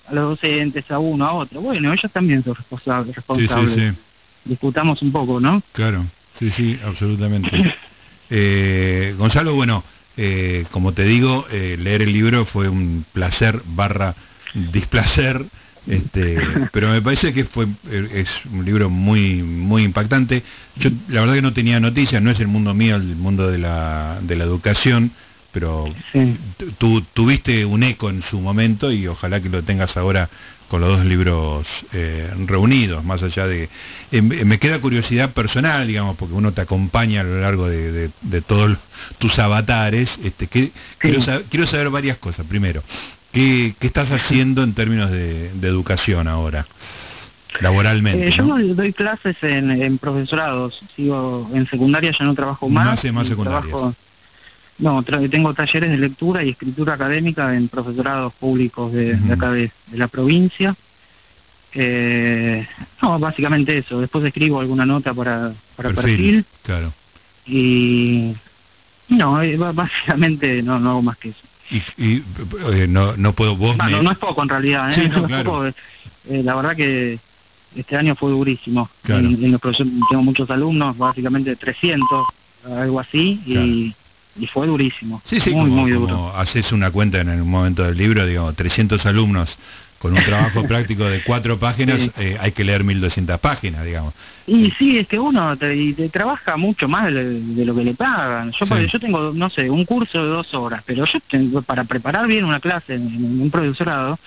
[0.10, 1.62] a los docentes, a uno, a otro.
[1.62, 3.08] Bueno, ellos también son responsables.
[3.10, 3.76] Sí, responsables.
[3.76, 4.50] sí, sí.
[4.50, 5.62] Discutamos un poco, ¿no?
[5.74, 6.06] Claro,
[6.39, 7.76] sí, sí, absolutamente.
[8.32, 9.84] Eh, Gonzalo, bueno,
[10.23, 14.13] eh, como te digo, eh, leer el libro fue un placer barra
[14.53, 15.45] displacer,
[15.88, 16.38] este,
[16.71, 20.43] pero me parece que fue eh, es un libro muy muy impactante.
[20.75, 23.57] Yo la verdad que no tenía noticias, no es el mundo mío, el mundo de
[23.57, 25.12] la, de la educación,
[25.51, 26.38] pero Sí.
[26.77, 30.29] tú tuviste un eco en su momento y ojalá que lo tengas ahora
[30.71, 33.67] con los dos libros eh, reunidos, más allá de...
[34.13, 38.10] eh, me queda curiosidad personal, digamos, porque uno te acompaña a lo largo de, de-
[38.21, 38.77] de todos
[39.19, 40.10] tus avatares.
[40.23, 42.45] Este, que, quiero, saber, quiero saber varias cosas.
[42.47, 42.81] Primero,
[43.34, 46.65] ¿qué, qué estás haciendo en términos de, de educación ahora?
[47.60, 48.29] Laboralmente.
[48.29, 48.57] Eh, yo ¿no?
[48.73, 50.79] doy- clases en, en profesorados.
[50.95, 52.97] Sigo en secundaria, ya no trabajo No más.
[52.99, 53.60] hace más secundaria.
[53.60, 53.93] trabajo-
[54.82, 59.72] no, tra- tengo talleres de lectura y escritura académica en profesorados públicos de, acá de,
[59.88, 60.76] de la provincia.
[61.74, 62.67] Eh,
[63.02, 64.02] no, básicamente eso.
[64.02, 66.46] Después escribo alguna nota para, para perfil.
[66.63, 66.91] Claro.
[67.46, 68.34] y
[69.10, 71.39] no, eh, básicamente no, no hago más que eso.
[71.70, 72.24] Y, y,
[72.74, 73.78] eh, no, no puedo vos...
[73.78, 74.96] Bueno, me- no es poco en realidad, ¿eh?
[75.04, 75.44] Sí, no, claro.
[75.52, 75.65] poco.
[75.67, 77.19] Eh, la verdad que
[77.75, 78.90] este año fue durísimo.
[79.04, 79.25] Claro.
[79.27, 82.27] En, en los tengo muchos alumnos, básicamente 300,
[82.65, 83.94] algo así, y,
[84.40, 85.21] y fue durísimo.
[85.29, 86.38] Sí, sí, muy, como, muy como duro.
[86.38, 89.50] haces una cuenta en el momento del libro, digo, 300 alumnos
[90.00, 92.12] con un trabajo práctico de cuatro páginas Sí.
[92.17, 94.13] eh, hay que leer 1200 páginas, digamos.
[94.48, 97.94] Y sí, es que uno te, te trabaja mucho más de, de lo que le
[97.94, 98.52] pagan.
[98.54, 98.88] Yo, Sí.
[98.92, 102.46] yo tengo, no sé, un curso de dos horas, pero yo tengo, para preparar bien
[102.46, 104.17] una clase en, en un profesorado,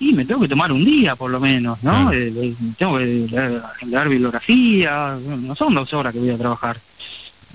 [0.00, 2.12] y me tengo que tomar un día por lo menos, ¿no?
[2.12, 6.76] Eh, eh, tengo que leer, leer bibliografía, no son dos horas que voy a trabajar.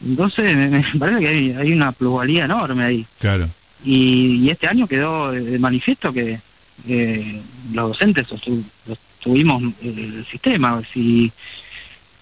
[0.05, 3.05] Entonces me, me parece que hay, hay una plusvalía enorme ahí.
[3.19, 3.49] Claro.
[3.85, 6.39] Y, y este año quedó de manifiesto que
[6.87, 7.41] eh,
[7.73, 10.81] los docentes sostuvimos eh, el sistema.
[10.93, 11.31] Si,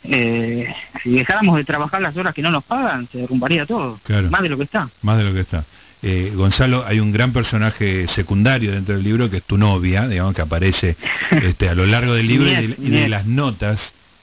[0.03, 0.73] eh,
[1.03, 4.29] si dejáramos de trabajar las horas que no nos pagan, se derrumbaría todo, Claro.
[4.29, 4.89] más de lo que está.
[5.03, 5.63] Más de lo que está.
[6.03, 10.33] Eh, Gonzalo, hay un gran personaje secundario dentro del libro que es tu novia, digamos,
[10.33, 10.95] que aparece
[11.31, 12.75] este, a lo largo del libro y de,
[13.05, 13.79] y las notas.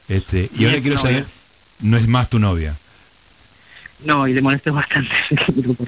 [0.08, 1.10] Este, y ahora quiero novia.
[1.10, 1.26] saber,
[1.80, 2.74] no es más tu novia.
[4.04, 5.10] No, y le molesté bastante.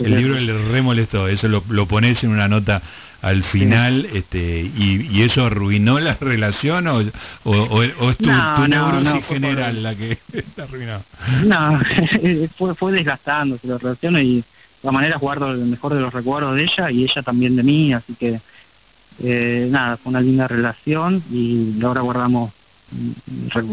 [0.00, 2.82] El libro le re molestó, eso lo, lo pones en una nota
[3.22, 6.98] al final, este, y, y eso arruinó la relación o,
[7.44, 10.12] o, o- o es tu, No, tu no, neurosis no, fue por- general la que
[10.32, 11.02] está arruinada.
[11.44, 11.80] No,
[12.56, 14.44] fue, fue desgastándose la relación y de
[14.80, 17.92] todas maneras guardo el mejor de los recuerdos de ella y ella también de mí,
[17.92, 18.40] así que
[19.22, 22.52] eh, nada, fue una linda relación y ahora guardamos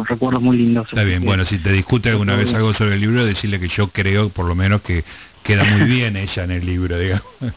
[0.08, 0.88] recuerdos muy lindos.
[0.88, 3.88] Está bien, bueno, si te discute alguna vez algo sobre el libro, decirle que yo
[3.88, 5.04] creo, por lo menos, que
[5.44, 7.26] queda muy bien ella en el libro, digamos.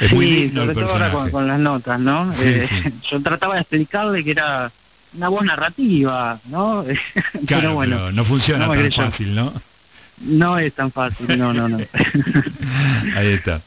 [0.00, 2.32] Es muy sí, el sobre todo ahora con, con las notas, ¿no?
[2.34, 2.92] Sí, Eh, sí.
[3.10, 4.70] Yo trataba de explicarle que era
[5.16, 6.84] una voz narrativa, ¿no?
[6.84, 9.54] Claro, pero bueno, pero no funciona no tan fácil, ¿no?
[10.20, 11.78] no es tan fácil, no, no, no.
[13.16, 13.60] Ahí está.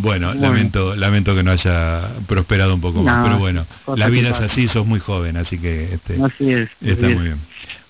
[0.00, 0.40] Bueno, Bueno.
[0.40, 4.68] lamento lamento que no haya prosperado un poco más, pero bueno, la vida es así,
[4.68, 6.70] sos muy joven, así que este, Así es.
[6.80, 7.14] está es.
[7.14, 7.38] muy bien.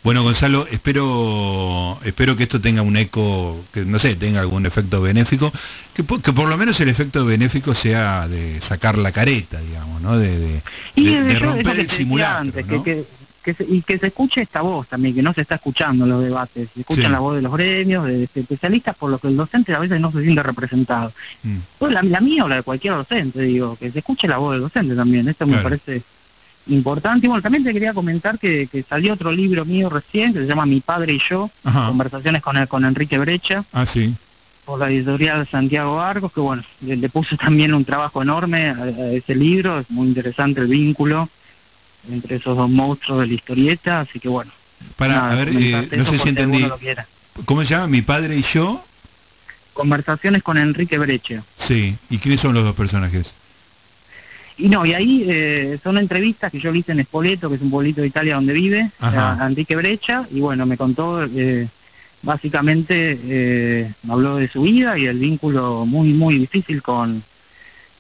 [0.03, 5.03] Bueno, Gonzalo, espero espero que esto tenga un eco, que no sé, tenga algún efecto
[5.03, 5.53] benéfico,
[5.95, 10.01] que, po- que por lo menos el efecto benéfico sea de sacar la careta, digamos,
[10.01, 10.19] ¿no?
[10.19, 10.63] De,
[10.97, 12.83] de, romper el simulacro, antes, ¿no?
[12.83, 13.05] que, que,
[13.43, 16.11] que se, y que se escuche esta voz también, que no se está escuchando en
[16.11, 17.11] los debates, se escuchan Sí.
[17.13, 20.01] la voz de los gremios, de, de especialistas, por lo que el docente a veces
[20.01, 21.13] no se siente representado.
[21.43, 21.57] Mm.
[21.79, 24.53] Pues la, la mía o la de cualquier docente, digo, que se escuche la voz
[24.53, 26.03] del docente también, esto me parece
[26.67, 27.27] importante.
[27.27, 30.47] Y bueno, también te quería comentar que, que salió otro libro mío recién, que se
[30.47, 31.87] llama Mi Padre y Yo, Ajá.
[31.89, 34.15] conversaciones con, el- con Enrique Brecha, Ah, sí.
[34.65, 38.75] por la editorial Santiago Argos, que bueno, le, le puso también un trabajo enorme a,
[38.83, 41.29] a ese libro, es muy interesante el vínculo
[42.09, 44.51] entre esos dos monstruos de la historieta, así que bueno.
[44.97, 46.67] Para, nada, a ver, eh, no sé si entendí.
[47.45, 47.87] ¿Cómo se llama?
[47.87, 48.83] Mi padre y yo.
[49.75, 51.43] Conversaciones con Enrique Brecha.
[51.69, 51.97] Sí.
[52.09, 53.27] ¿Y quiénes son los dos personajes?
[54.61, 57.63] Y no, y ahí eh, son entrevistas que yo le hice en Spoleto, que es
[57.63, 61.67] un pueblito de Italia donde vive, a Enrique Brecha, y bueno, me contó, eh,
[62.23, 67.23] básicamente, eh, me habló de su vida y el vínculo muy, muy difícil con,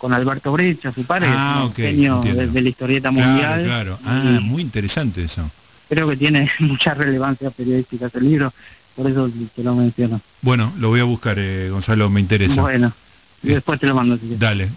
[0.01, 3.65] con Alberto Brecha, su padre, Ah, un genio de, la historieta mundial.
[3.65, 3.99] Claro, claro.
[4.05, 5.51] Ah, y muy interesante eso.
[5.91, 8.51] Creo que tiene mucha relevancia periodística ese libro,
[8.97, 10.21] por eso te lo menciono.
[10.41, 12.55] Bueno, lo voy a buscar, eh, Gonzalo, me interesa.
[12.61, 12.93] Bueno,
[13.43, 14.17] y Eh, después te lo mando.
[14.17, 14.37] si.
[14.37, 14.71] Dale,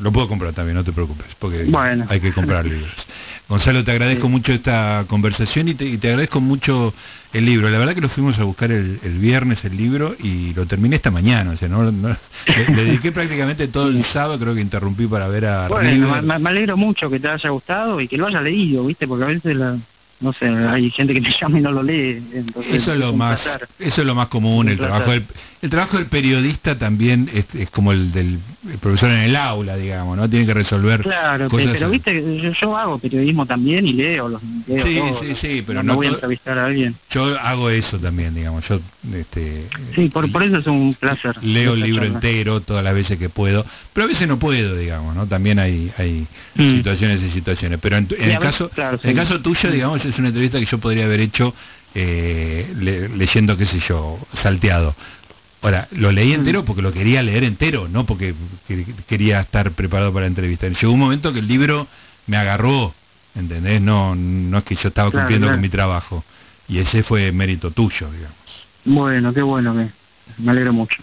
[0.00, 2.06] lo puedo comprar también, no te preocupes, porque Bueno.
[2.08, 2.90] hay que comprar libros.
[3.48, 4.32] Gonzalo, te agradezco Sí.
[4.32, 6.94] mucho esta conversación y te, y te agradezco mucho
[7.32, 7.68] el libro.
[7.68, 10.96] La verdad que lo fuimos a buscar el, el viernes el libro y lo terminé
[10.96, 11.50] esta mañana.
[11.50, 12.16] O sea, no, no-
[12.46, 16.38] le, le dediqué prácticamente todo el sábado, creo que interrumpí para ver a Bueno, me,
[16.38, 19.06] me alegro mucho que te haya gustado y que lo haya leído, ¿viste?
[19.06, 19.76] Porque a veces, la,
[20.20, 22.22] no sé, hay gente que me llama y no lo lee.
[22.32, 23.68] Entonces Eso es lo más, placer.
[23.78, 24.68] eso es lo más común.
[24.70, 25.24] El trabajo, del.
[25.64, 28.38] El trabajo del periodista también es, es como el del
[28.70, 30.28] el profesor en el aula, digamos, ¿no?
[30.28, 31.68] Tiene que resolver Claro, cosas.
[31.72, 35.36] pero viste, que yo, yo hago periodismo también y leo los leo Sí, todo, sí,
[35.40, 36.94] sí, pero no, no voy a entrevistar a alguien.
[37.10, 38.66] Yo hago eso también, digamos.
[38.68, 38.80] Yo,
[39.14, 41.36] este, Sí, por, por eso es un placer.
[41.42, 42.14] leo el libro charla.
[42.16, 45.26] entero todas las veces que puedo, pero a veces no puedo, digamos, ¿no?
[45.26, 46.76] También hay, hay Mm.
[46.76, 47.80] situaciones y situaciones.
[47.82, 50.78] Pero en, el caso, claro, en el caso tuyo, digamos, es una entrevista que yo
[50.78, 51.54] podría haber hecho
[51.96, 54.94] eh, le- leyendo, qué sé yo, salteado.
[55.64, 56.34] Ahora, lo leí Mm.
[56.34, 58.34] entero porque lo quería leer entero, no porque
[58.68, 60.68] que- quería estar preparado para la entrevista.
[60.68, 61.86] Llegó un momento que el libro
[62.26, 62.94] me agarró,
[63.34, 63.80] ¿entendés?
[63.80, 65.56] No, no es que yo estaba Claro, cumpliendo claro.
[65.56, 66.24] con mi trabajo.
[66.68, 68.36] Y ese fue mérito tuyo, digamos.
[68.84, 69.88] Bueno, qué bueno, que
[70.42, 71.02] me alegro mucho.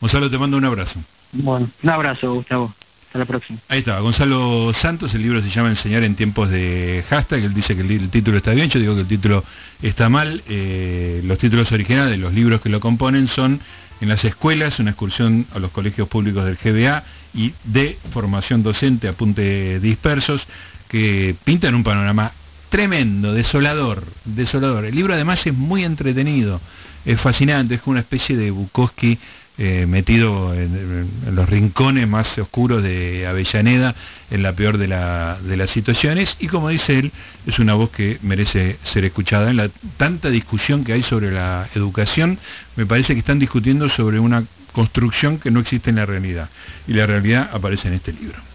[0.00, 1.00] Gonzalo, te mando un abrazo.
[1.32, 2.74] Bueno, un abrazo, Gustavo.
[3.06, 3.58] Hasta la próxima.
[3.68, 7.74] Ahí está, Gonzalo Santos, el libro se llama Enseñar en tiempos de hashtag, él dice
[7.74, 9.44] que el, el título está bien, yo digo que el título
[9.82, 13.60] está mal, eh, los títulos originales de los libros que lo componen son
[14.00, 19.08] En las escuelas, una excursión a los colegios públicos del GBA y de formación docente,
[19.08, 20.42] apunte dispersos,
[20.88, 22.32] que pintan un panorama
[22.68, 24.86] tremendo, desolador, desolador.
[24.86, 26.60] El libro además es muy entretenido,
[27.04, 29.18] es fascinante, es como una especie de Bukowski
[29.58, 33.94] eh, metido en, los rincones más oscuros de Avellaneda,
[34.30, 37.12] en la peor de, la, de las situaciones, y como dice él,
[37.46, 39.50] es una voz que merece ser escuchada.
[39.50, 42.38] En la tanta discusión que hay sobre la educación,
[42.76, 46.48] me parece que están discutiendo sobre una construcción que no existe en la realidad,
[46.86, 48.51] y la realidad aparece en este libro.